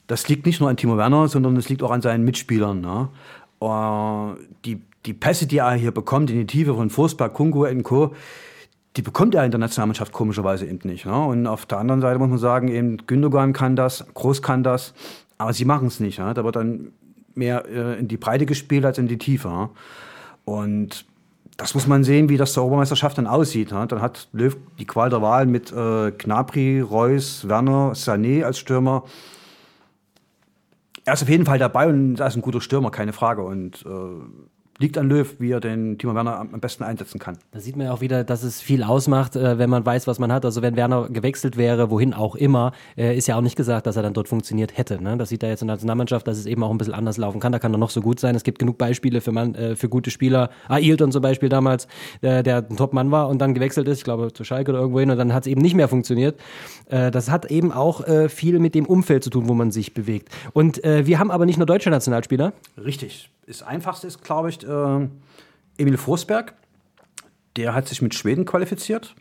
[0.05, 2.79] das liegt nicht nur an Timo Werner, sondern es liegt auch an seinen Mitspielern.
[2.79, 3.09] Ne?
[3.59, 7.83] Äh, die, die Pässe, die er hier bekommt in die Tiefe von Forsberg, Kungu und
[7.83, 8.13] Co.,
[8.95, 11.05] die bekommt er in der Nationalmannschaft komischerweise eben nicht.
[11.05, 11.25] Ne?
[11.25, 14.93] Und auf der anderen Seite muss man sagen, eben Gündogan kann das, Groß kann das,
[15.37, 16.17] aber sie machen es nicht.
[16.17, 16.33] Ne?
[16.33, 16.93] Da wird dann
[17.35, 19.49] mehr äh, in die Breite gespielt als in die Tiefe.
[19.49, 19.69] Ne?
[20.45, 21.05] Und
[21.57, 23.71] das muss man sehen, wie das zur Europameisterschaft dann aussieht.
[23.71, 23.85] Ne?
[23.87, 29.03] Dann hat Löw die Qual der Wahl mit äh, Gnabry, Reus, Werner, Sané als Stürmer.
[31.03, 33.41] Er ist auf jeden Fall dabei und er ist ein guter Stürmer, keine Frage.
[33.41, 33.89] Und äh,
[34.79, 37.37] liegt an Löw, wie er den Timo Werner am besten einsetzen kann.
[37.51, 40.19] Da sieht man ja auch wieder, dass es viel ausmacht, äh, wenn man weiß, was
[40.19, 40.45] man hat.
[40.45, 43.95] Also wenn Werner gewechselt wäre, wohin auch immer, äh, ist ja auch nicht gesagt, dass
[43.95, 45.01] er dann dort funktioniert hätte.
[45.01, 45.17] Ne?
[45.17, 47.39] Das sieht er jetzt in der Nationalmannschaft, dass es eben auch ein bisschen anders laufen
[47.39, 47.51] kann.
[47.51, 48.35] Da kann er noch so gut sein.
[48.35, 50.49] Es gibt genug Beispiele für, man, äh, für gute Spieler.
[50.67, 51.87] Ailton zum Beispiel damals,
[52.21, 55.09] der ein Top-Mann war und dann gewechselt ist, ich glaube zu Schalke oder irgendwo hin
[55.09, 56.39] und dann hat es eben nicht mehr funktioniert.
[56.89, 60.29] Das hat eben auch viel mit dem Umfeld zu tun, wo man sich bewegt.
[60.53, 62.53] Und wir haben aber nicht nur deutsche Nationalspieler.
[62.77, 63.29] Richtig.
[63.47, 65.07] Das Einfachste ist, glaube ich, äh,
[65.77, 66.53] Emil Forsberg.
[67.55, 69.15] Der hat sich mit Schweden qualifiziert.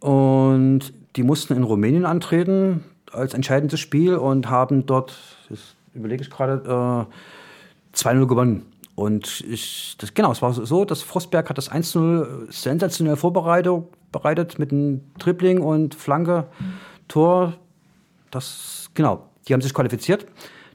[0.00, 5.16] Und die mussten in Rumänien antreten als entscheidendes Spiel und haben dort,
[5.48, 7.08] das überlege ich gerade,
[7.92, 8.66] äh, 2-0 gewonnen.
[8.94, 14.58] Und ich, das, genau, es war so, dass Forsberg hat das 1-0 sensationell vorbereitet bereitet
[14.58, 16.46] mit einem Dribbling und Flanke,
[17.08, 17.54] Tor.
[18.30, 20.26] Das, genau, die haben sich qualifiziert.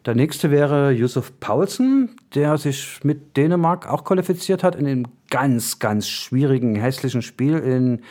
[0.05, 5.77] Der nächste wäre Yusuf Paulsen, der sich mit Dänemark auch qualifiziert hat in einem ganz,
[5.77, 8.01] ganz schwierigen, hässlichen Spiel in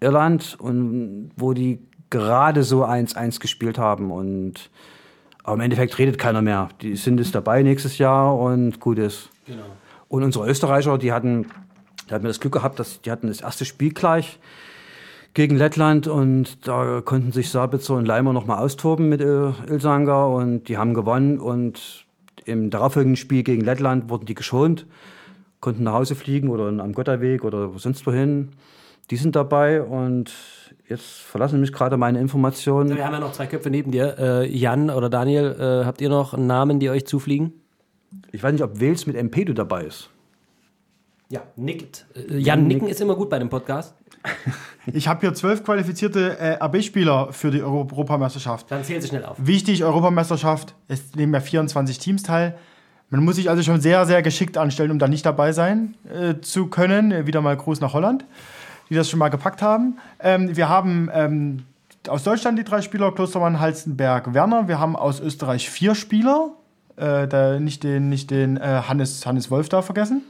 [0.00, 1.78] Irland und wo die
[2.10, 4.70] gerade so 1-1 gespielt haben und
[5.42, 6.68] aber im Endeffekt redet keiner mehr.
[6.82, 9.30] Die sind jetzt dabei nächstes Jahr und gut ist.
[10.08, 11.46] Und unsere Österreicher, die hatten,
[12.08, 14.38] die hatten das Glück gehabt, dass die hatten das erste Spiel gleich
[15.34, 20.76] gegen Lettland und da konnten sich Sabitzer und Leimer nochmal austoben mit Ilsangar und die
[20.78, 22.06] haben gewonnen und
[22.44, 24.86] im darauffolgenden Spiel gegen Lettland wurden die geschont,
[25.60, 28.50] konnten nach Hause fliegen oder am Gotterweg oder sonst wohin.
[29.10, 30.32] Die sind dabei und
[30.88, 32.96] jetzt verlassen mich gerade meine Informationen.
[32.96, 34.16] Wir haben ja noch zwei Köpfe neben dir.
[34.18, 37.52] Äh, Jan oder Daniel, äh, habt ihr noch einen Namen, die euch zufliegen?
[38.32, 40.10] Ich weiß nicht, ob Wales mit Empedu dabei ist.
[41.30, 42.06] Ja, nickt.
[42.14, 43.94] Äh, Jan, nicken ist immer gut bei dem Podcast.
[44.94, 48.70] Ich habe hier zwölf qualifizierte äh, AB-Spieler für die Euro Europameisterschaft.
[48.70, 49.36] Dann zählt sie schnell auf.
[49.38, 52.56] Wichtig, Europameisterschaft, es nehmen ja 24 Teams teil.
[53.10, 56.40] Man muss sich also schon sehr, sehr geschickt anstellen, um da nicht dabei sein äh,
[56.40, 57.10] zu können.
[57.12, 58.24] Äh, Wieder mal Gruß nach Holland,
[58.90, 59.98] die das schon mal gepackt haben.
[60.20, 61.64] Ähm, wir haben ähm,
[62.06, 64.68] aus Deutschland die drei Spieler, Klostermann, Halstenberg, Werner.
[64.68, 66.50] Wir haben aus Österreich vier Spieler.
[66.96, 70.22] Äh, da nicht den, nicht den äh, Hannes, Hannes Wolf da vergessen.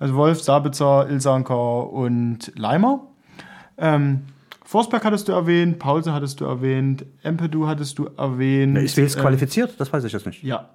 [0.00, 3.06] Also Wolf, Sabitzer, Ilsanker und Leimer.
[3.82, 4.20] Ähm,
[4.64, 8.78] Forsberg hattest du erwähnt, Paulsen hattest du erwähnt, Empedu hattest du erwähnt.
[8.78, 9.74] Ist Wales äh, qualifiziert?
[9.78, 10.42] Das weiß ich jetzt nicht.
[10.42, 10.70] Ja.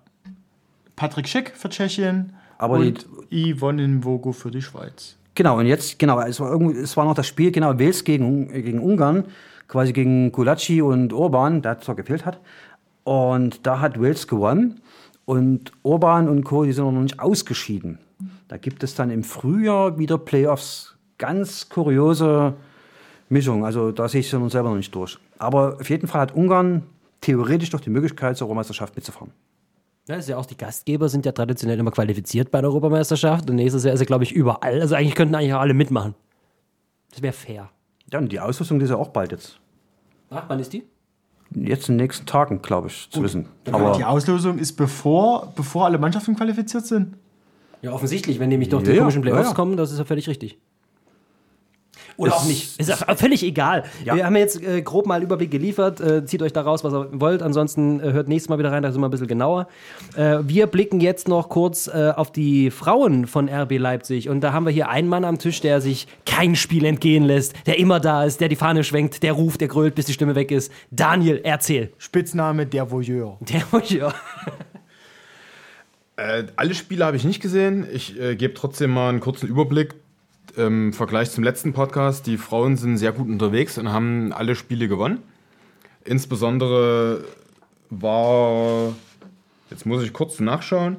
[0.96, 5.16] Patrick Schick für Tschechien Aber und Yvonne Nvogo für die Schweiz.
[5.36, 8.50] Genau, und jetzt, genau, es war, irgendwie, es war noch das Spiel, genau, Wales gegen,
[8.50, 9.26] gegen Ungarn,
[9.68, 12.40] quasi gegen Gulacsi und Orban, der zwar gefehlt hat.
[13.04, 14.82] Und da hat Wales gewonnen.
[15.26, 18.00] Und Orban und Co., die sind noch nicht ausgeschieden.
[18.48, 20.96] Da gibt es dann im Frühjahr wieder Playoffs.
[21.18, 22.56] Ganz kuriose
[23.30, 23.66] Mischung.
[23.66, 25.18] Also da sehe ich es selber noch nicht durch.
[25.38, 26.84] Aber auf jeden Fall hat Ungarn
[27.22, 29.32] theoretisch doch die Möglichkeit, zur Europameisterschaft mitzufahren.
[30.08, 33.58] Ja, ist ja auch die Gastgeber sind ja traditionell immer qualifiziert bei der Europameisterschaft und
[33.58, 34.80] nächstes Jahr ist er, glaube ich, überall.
[34.80, 36.16] Also eigentlich könnten eigentlich auch alle mitmachen.
[37.12, 37.70] Das wäre fair.
[38.12, 39.60] Ja, und die Auslösung die ist ja auch bald jetzt.
[40.30, 40.84] Ach, wann ist die?
[41.54, 43.48] Jetzt in den nächsten Tagen, glaube ich, zu wissen.
[43.66, 47.16] die Aber Auslosung ist bevor, bevor alle Mannschaften qualifiziert sind.
[47.82, 49.56] Ja, offensichtlich, wenn nämlich doch die Ja, ja, komischen Playoffs ja, ja.
[49.56, 50.58] kommen, das ist ja völlig richtig.
[52.18, 52.80] Oder Es- auch nicht.
[52.80, 53.84] Ist ja völlig egal.
[54.04, 54.16] Ja.
[54.16, 56.02] Wir haben jetzt äh, grob mal einen Überblick geliefert.
[56.02, 57.42] Äh, zieht euch da raus, was ihr wollt.
[57.44, 59.68] Ansonsten äh, hört nächstes Mal wieder rein, da sind wir ein bisschen genauer.
[60.16, 64.30] Äh, wir blicken jetzt noch kurz äh, auf die Frauen von RB Leipzig.
[64.30, 67.54] Und da haben wir hier einen Mann am Tisch, der sich kein Spiel entgehen lässt,
[67.68, 70.34] der immer da ist, der die Fahne schwenkt, der ruft, der grölt, bis die Stimme
[70.36, 70.72] weg ist.
[70.92, 71.92] Daniel, erzähl.
[72.00, 73.38] Spitzname der Voyeur.
[73.42, 74.14] Der ja.
[76.16, 77.86] Äh, alle Spiele habe ich nicht gesehen.
[77.94, 79.94] Ich äh, gebe trotzdem mal einen kurzen Überblick
[80.58, 82.28] im Vergleich zum letzten Podcast.
[82.28, 85.20] Die Frauen sind sehr gut unterwegs und haben alle Spiele gewonnen.
[86.04, 87.24] Insbesondere
[87.90, 88.94] war,
[89.70, 90.98] jetzt muss ich kurz nachschauen.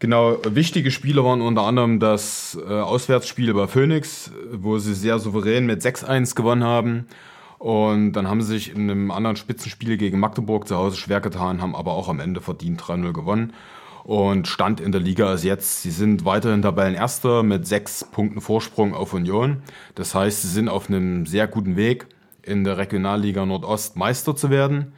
[0.00, 5.66] Genau, wichtige Spiele waren unter anderem das äh, Auswärtsspiel bei Phoenix, wo sie sehr souverän
[5.66, 7.06] mit 6-1 gewonnen haben.
[7.58, 11.60] Und dann haben sie sich in einem anderen Spitzenspiel gegen Magdeburg zu Hause schwer getan,
[11.60, 13.52] haben aber auch am Ende verdient 3-0 gewonnen.
[14.08, 18.94] Und Stand in der Liga ist jetzt, sie sind weiterhin Tabellenerster mit sechs Punkten Vorsprung
[18.94, 19.58] auf Union.
[19.96, 22.06] Das heißt, sie sind auf einem sehr guten Weg,
[22.42, 24.94] in der Regionalliga Nordost Meister zu werden.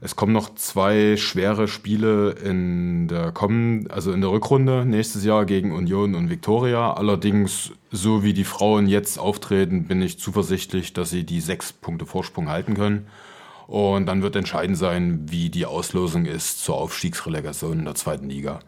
[0.00, 5.46] Es kommen noch zwei schwere Spiele in der kommen, also in der Rückrunde nächstes Jahr
[5.46, 6.92] gegen Union und Viktoria.
[6.92, 12.06] Allerdings, so wie die Frauen jetzt auftreten, bin ich zuversichtlich, dass sie die sechs Punkte
[12.06, 13.06] Vorsprung halten können.
[13.66, 18.60] Und dann wird entscheidend sein, wie die Auslosung ist zur Aufstiegsrelegation in der zweiten Liga.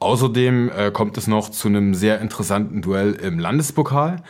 [0.00, 4.22] Außerdem äh, kommt es noch zu einem sehr interessanten Duell im Landespokal.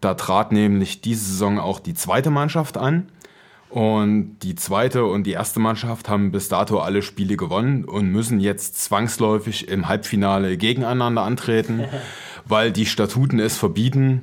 [0.00, 3.08] Da trat nämlich diese Saison auch die zweite Mannschaft an.
[3.70, 8.40] Und die zweite und die erste Mannschaft haben bis dato alle Spiele gewonnen und müssen
[8.40, 11.84] jetzt zwangsläufig im Halbfinale gegeneinander antreten,
[12.46, 14.22] weil die Statuten es verbieten,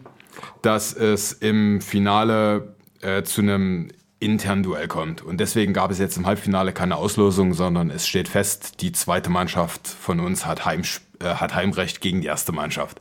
[0.62, 3.90] dass es im Finale äh, zu einem
[4.20, 5.22] internen Duell kommt.
[5.22, 9.30] Und deswegen gab es jetzt im Halbfinale keine Auslosung, sondern es steht fest, die zweite
[9.30, 10.84] Mannschaft von uns hat, Heim,
[11.20, 13.00] äh, hat Heimrecht gegen die erste Mannschaft.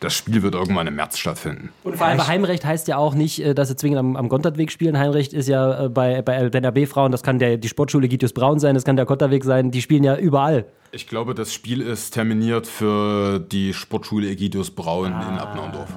[0.00, 1.70] Das Spiel wird irgendwann im März stattfinden.
[1.82, 4.28] Und vor allem bei Heimrecht heißt ja auch nicht, äh, dass sie zwingend am, am
[4.28, 4.98] Gontardweg spielen.
[4.98, 8.58] Heimrecht ist ja äh, bei, bei den RB-Frauen, das kann der, die Sportschule Gidius Braun
[8.58, 10.64] sein, das kann der Gontardweg sein, die spielen ja überall.
[10.92, 15.90] Ich glaube, das Spiel ist terminiert für die Sportschule Egidius Braun in Abnaundorf.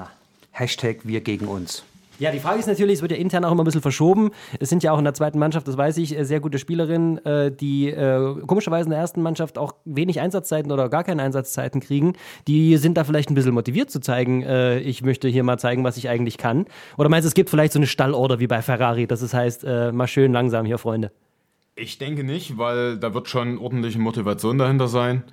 [0.52, 1.84] Hashtag wir gegen uns.
[2.20, 4.32] Ja, die Frage ist natürlich, es wird ja intern auch immer ein bisschen verschoben.
[4.60, 7.24] Es sind ja auch in der zweiten Mannschaft, das weiß ich, äh, sehr gute Spielerinnen,
[7.24, 11.80] äh, die äh, komischerweise in der ersten Mannschaft auch wenig Einsatzzeiten oder gar keine Einsatzzeiten
[11.80, 12.14] kriegen.
[12.48, 14.44] Die sind da vielleicht ein bisschen motiviert zu zeigen,
[14.84, 16.66] ich möchte hier mal zeigen, was ich eigentlich kann.
[16.98, 19.66] Oder meinst du, es gibt vielleicht so eine Stallorder wie bei Ferrari, dass es heißt,
[19.92, 21.12] mal schön langsam hier, Freunde.
[21.76, 25.24] Ich denke nicht, weil da wird schon ordentliche Motivation dahinter sein.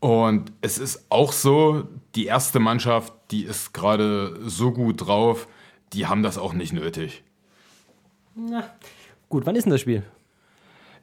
[0.00, 5.46] Und es ist auch so, die erste Mannschaft, die ist gerade so gut drauf,
[5.94, 7.22] die haben das auch nicht nötig.
[9.28, 10.02] Gut, wann ist denn das Spiel?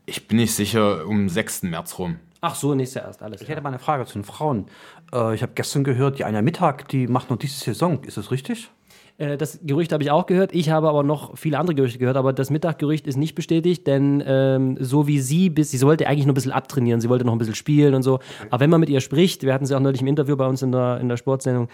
[0.05, 1.63] Ich bin nicht sicher, um 6.
[1.63, 2.19] März rum.
[2.41, 4.65] Ach so, nächstes Jahr erst, alles Ich hätte mal eine Frage zu den Frauen.
[5.13, 8.03] Äh, ich habe gestern gehört, die Anja Mittag, die macht noch diese Saison.
[8.03, 8.71] Ist das richtig?
[9.17, 10.53] Äh, Das Gerücht habe ich auch gehört.
[10.53, 12.17] Ich habe aber noch viele andere Gerüchte gehört.
[12.17, 16.25] Aber das Mittaggerücht ist nicht bestätigt, denn ähm, so wie sie bis, sie wollte eigentlich
[16.25, 17.01] nur ein bisschen abtrainieren.
[17.01, 18.19] Sie wollte noch ein bisschen spielen und so.
[18.49, 20.61] Aber wenn man mit ihr spricht, wir hatten sie auch neulich im Interview bei uns
[20.61, 21.67] in der, in der Sportsendung,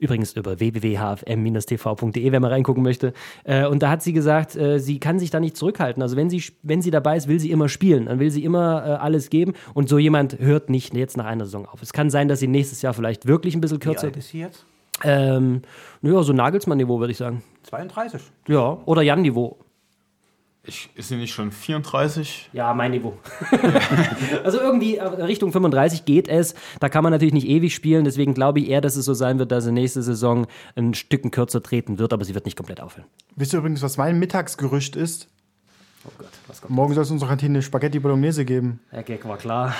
[0.00, 3.12] übrigens über www.hfm-tv.de, wer mal reingucken möchte.
[3.44, 6.02] Äh, und da hat sie gesagt, äh, sie kann sich da nicht zurückhalten.
[6.02, 8.06] Also wenn sie, wenn sie dabei ist, will sie immer spielen.
[8.06, 9.52] Dann will sie immer äh, alles geben.
[9.74, 11.82] Und so jemand hört nicht jetzt nach einer Saison auf.
[11.82, 14.06] Es kann sein, dass sie nächstes Jahr vielleicht wirklich ein bisschen Wie kürzer.
[14.08, 14.64] alt ist sie jetzt?
[15.02, 15.62] Ähm,
[16.02, 17.42] naja, so Nagelsmann-Niveau, würde ich sagen.
[17.64, 18.20] 32.
[18.48, 19.58] Ja, oder Jan-Niveau.
[20.66, 22.48] Ich, ist sie nicht schon 34?
[22.54, 23.18] Ja, mein Niveau.
[24.44, 26.54] also irgendwie äh, Richtung 35 geht es.
[26.80, 28.04] Da kann man natürlich nicht ewig spielen.
[28.04, 31.30] Deswegen glaube ich eher, dass es so sein wird, dass sie nächste Saison ein Stücken
[31.30, 33.06] kürzer treten wird, aber sie wird nicht komplett aufhören.
[33.36, 35.28] Wisst ihr übrigens, was mein Mittagsgerücht ist?
[36.06, 36.28] Oh Gott?
[36.68, 38.80] Morgen soll es in unserer Kantine Spaghetti Bolognese geben.
[38.90, 39.74] Der Gag war klar.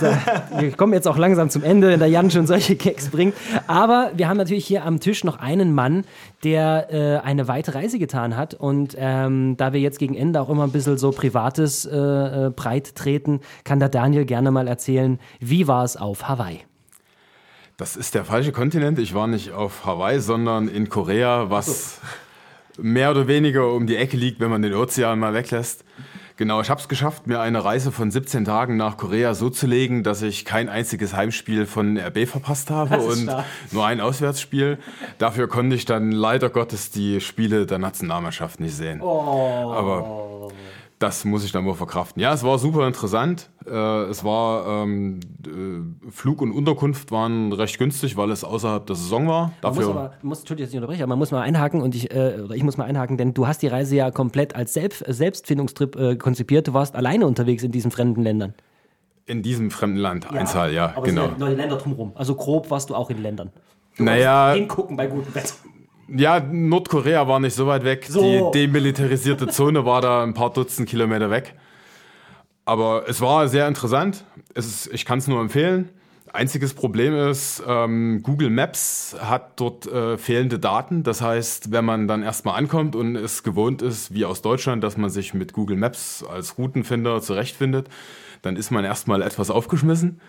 [0.00, 0.18] Da-
[0.50, 3.34] da- wir kommen jetzt auch langsam zum Ende, wenn der Jan schon solche Gags bringt.
[3.68, 6.04] Aber wir haben natürlich hier am Tisch noch einen Mann,
[6.42, 8.52] der äh, eine weite Reise getan hat.
[8.54, 12.50] Und ähm, da wir jetzt gegen Ende auch immer ein bisschen so Privates äh, äh,
[12.50, 16.60] breit treten, kann der Daniel gerne mal erzählen, wie war es auf Hawaii?
[17.76, 18.98] Das ist der falsche Kontinent.
[18.98, 22.00] Ich war nicht auf Hawaii, sondern in Korea, was
[22.76, 25.84] mehr oder weniger um die Ecke liegt, wenn man den Ozean mal weglässt.
[26.36, 29.68] Genau, ich habe es geschafft, mir eine Reise von 17 Tagen nach Korea so zu
[29.68, 33.44] legen, dass ich kein einziges Heimspiel von RB verpasst habe und stark.
[33.70, 34.78] nur ein Auswärtsspiel.
[35.18, 39.00] Dafür konnte ich dann leider Gottes die Spiele der Nationalmannschaft nicht sehen.
[39.00, 40.50] Aber
[40.98, 42.22] das muss ich dann wohl verkraften.
[42.22, 43.50] Ja, es war super interessant.
[43.66, 43.70] Äh,
[44.04, 49.26] es war ähm, äh, Flug und Unterkunft waren recht günstig, weil es außerhalb der Saison
[49.26, 49.52] war.
[49.62, 52.10] Man muss aber, muss, Entschuldigung, dass ich unterbreche, aber man muss mal einhaken und ich,
[52.12, 55.04] äh, oder ich muss mal einhaken, denn du hast die Reise ja komplett als Selbst,
[55.06, 56.68] Selbstfindungstrip äh, konzipiert.
[56.68, 58.54] Du warst alleine unterwegs in diesen fremden Ländern.
[59.26, 61.22] in diesem fremden Land, Einzahl, ja, aber genau.
[61.22, 62.12] es sind ja neue Länder drumherum.
[62.14, 63.50] Also grob warst du auch in Ländern.
[63.96, 65.54] Naja, Hingucken bei gutem Wetter.
[66.08, 68.06] Ja, Nordkorea war nicht so weit weg.
[68.08, 68.50] So.
[68.52, 71.54] Die demilitarisierte Zone war da ein paar Dutzend Kilometer weg.
[72.64, 74.24] Aber es war sehr interessant.
[74.54, 75.90] Es ist, ich kann es nur empfehlen.
[76.32, 81.04] Einziges Problem ist, ähm, Google Maps hat dort äh, fehlende Daten.
[81.04, 84.96] Das heißt, wenn man dann erstmal ankommt und es gewohnt ist, wie aus Deutschland, dass
[84.96, 87.88] man sich mit Google Maps als Routenfinder zurechtfindet,
[88.42, 90.20] dann ist man erstmal etwas aufgeschmissen.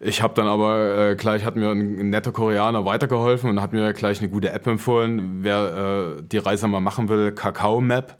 [0.00, 3.92] Ich habe dann aber äh, gleich hat mir ein, netter Koreaner weitergeholfen und hat mir
[3.92, 8.16] gleich eine gute App empfohlen, wer äh, die Reise mal machen will, Kakao Map.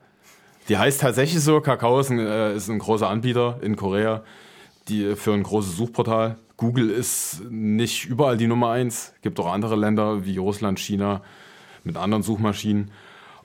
[0.69, 4.23] Die heißt tatsächlich so, Kakao ist ein, äh, ist ein großer Anbieter in Korea,
[4.89, 6.37] die für ein großes Suchportal.
[6.57, 9.13] Google ist nicht überall die Nummer eins.
[9.21, 11.21] Gibt auch andere Länder wie Russland, China
[11.85, 12.91] mit anderen Suchmaschinen.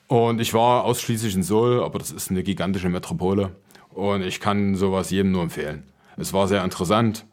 [0.08, 3.52] Und ich war ausschließlich in Seoul, aber das ist eine gigantische Metropole.
[3.90, 5.84] Und ich kann sowas jedem nur empfehlen.
[6.18, 7.26] Es war sehr interessant,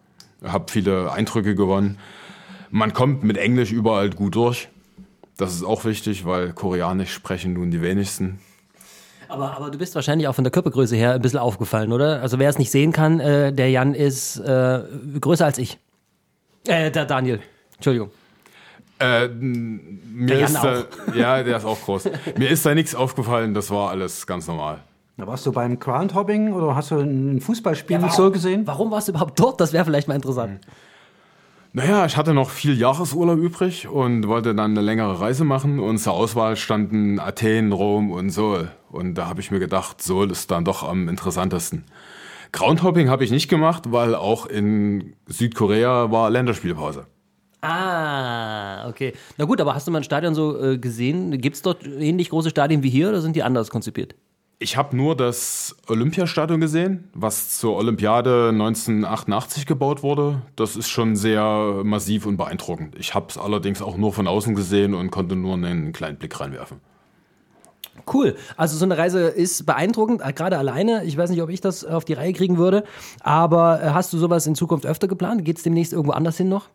[0.44, 1.98] habe viele Eindrücke gewonnen.
[2.70, 4.68] Man kommt mit Englisch überall gut durch.
[5.36, 8.40] Das ist auch wichtig, weil Koreanisch sprechen nun die wenigsten.
[9.28, 12.22] Aber, aber du bist wahrscheinlich auch von der Körpergröße her ein bisschen aufgefallen, oder?
[12.22, 14.82] Also wer es nicht sehen kann, äh, der Jan ist äh,
[15.20, 15.78] größer als ich.
[16.66, 17.40] Äh, der Daniel.
[17.74, 18.10] Entschuldigung.
[18.98, 20.84] Äh, mir Der Jan ist da,
[21.14, 22.08] ja, der ist auch groß.
[22.38, 24.80] mir ist da nichts aufgefallen, das war alles ganz normal.
[25.18, 28.68] Da warst du beim Groundhopping oder hast du ein Fußballspiel in Seoul gesehen?
[28.68, 29.60] Warum warst du überhaupt dort?
[29.60, 30.60] Das wäre vielleicht mal interessant.
[31.72, 35.80] Naja, ich hatte noch viel Jahresurlaub übrig und wollte dann eine längere Reise machen.
[35.80, 38.70] Und zur Auswahl standen Athen, Rom und Seoul.
[38.92, 41.84] Und da habe ich mir gedacht, Seoul ist dann doch am interessantesten.
[42.52, 47.06] Groundhopping habe ich nicht gemacht, weil auch in Südkorea war Länderspielpause.
[47.60, 49.14] Ah, okay.
[49.36, 51.40] Na gut, aber hast du mal ein Stadion so äh, gesehen?
[51.40, 54.14] Gibt es dort ähnlich große Stadien wie hier oder sind die anders konzipiert?
[54.60, 60.42] Ich habe nur das Olympiastadion gesehen, was zur Olympiade 1988 gebaut wurde.
[60.56, 62.96] Das ist schon sehr massiv und beeindruckend.
[62.98, 66.40] Ich habe es allerdings auch nur von außen gesehen und konnte nur einen kleinen Blick
[66.40, 66.80] reinwerfen.
[68.12, 68.36] Cool.
[68.56, 71.04] Also so eine Reise ist beeindruckend, äh, gerade alleine.
[71.04, 72.82] Ich weiß nicht, ob ich das auf die Reihe kriegen würde.
[73.20, 75.44] Aber äh, hast du sowas in Zukunft öfter geplant?
[75.44, 76.68] Geht es demnächst irgendwo anders hin noch?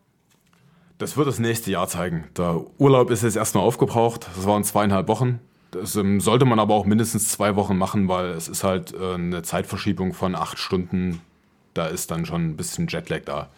[0.96, 2.24] Das wird das nächste Jahr zeigen.
[2.36, 4.26] Der Urlaub ist jetzt erstmal aufgebraucht.
[4.36, 5.40] Das waren zweieinhalb Wochen.
[5.74, 9.14] Das ähm, sollte man aber auch mindestens zwei Wochen machen, weil es ist halt äh,
[9.14, 11.20] eine Zeitverschiebung von acht Stunden.
[11.74, 13.48] Da ist dann schon ein bisschen Jetlag da.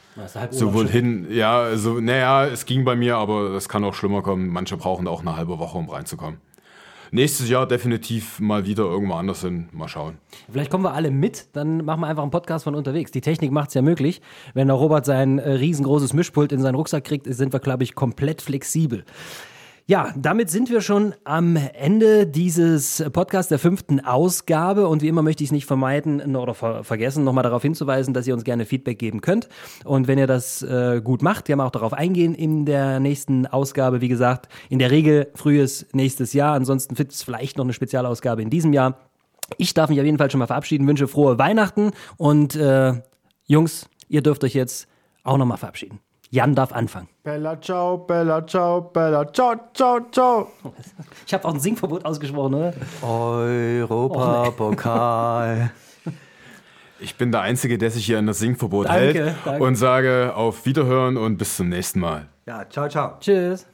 [0.51, 4.49] Sowohl hin, ja, also, naja, es ging bei mir, aber es kann auch schlimmer kommen.
[4.49, 6.41] Manche brauchen da auch eine halbe Woche, um reinzukommen.
[7.11, 9.69] Nächstes Jahr definitiv mal wieder irgendwo anders hin.
[9.73, 10.19] Mal schauen.
[10.51, 13.11] Vielleicht kommen wir alle mit, dann machen wir einfach einen Podcast von unterwegs.
[13.13, 14.21] Die Technik macht es ja möglich.
[14.55, 17.95] Wenn der Robert sein äh, riesengroßes Mischpult in seinen Rucksack kriegt, sind wir, glaube ich,
[17.95, 19.05] komplett flexibel.
[19.89, 24.89] Ja, damit sind wir schon am Ende dieses Podcasts der fünften Ausgabe.
[24.89, 28.27] Und wie immer möchte ich es nicht vermeiden oder ver vergessen, nochmal darauf hinzuweisen, dass
[28.27, 29.49] ihr uns gerne Feedback geben könnt.
[29.85, 34.01] Und wenn ihr das äh, gut macht, wir auch darauf eingehen in der nächsten Ausgabe,
[34.01, 38.43] wie gesagt, in der Regel frühes nächstes Jahr, ansonsten wird es vielleicht noch eine Spezialausgabe
[38.43, 38.99] in diesem Jahr.
[39.57, 41.93] Ich darf mich auf jeden Fall schon mal verabschieden, wünsche frohe Weihnachten.
[42.17, 42.95] Und äh,
[43.45, 44.89] Jungs, ihr dürft euch jetzt
[45.23, 46.01] auch nochmal verabschieden.
[46.31, 47.09] Jan darf anfangen.
[47.23, 50.49] Bella ciao, Bella ciao, Bella ciao, ciao, ciao.
[51.27, 52.73] Ich habe auch ein Singverbot ausgesprochen, oder?
[53.03, 55.71] Europapokal.
[56.99, 59.63] Ich bin der Einzige, der sich hier an das Singverbot Danke, hält danke.
[59.63, 62.27] und sage auf Wiederhören und bis zum nächsten Mal.
[62.47, 63.19] ja, ciao, ciao.
[63.21, 63.67] Tschüss.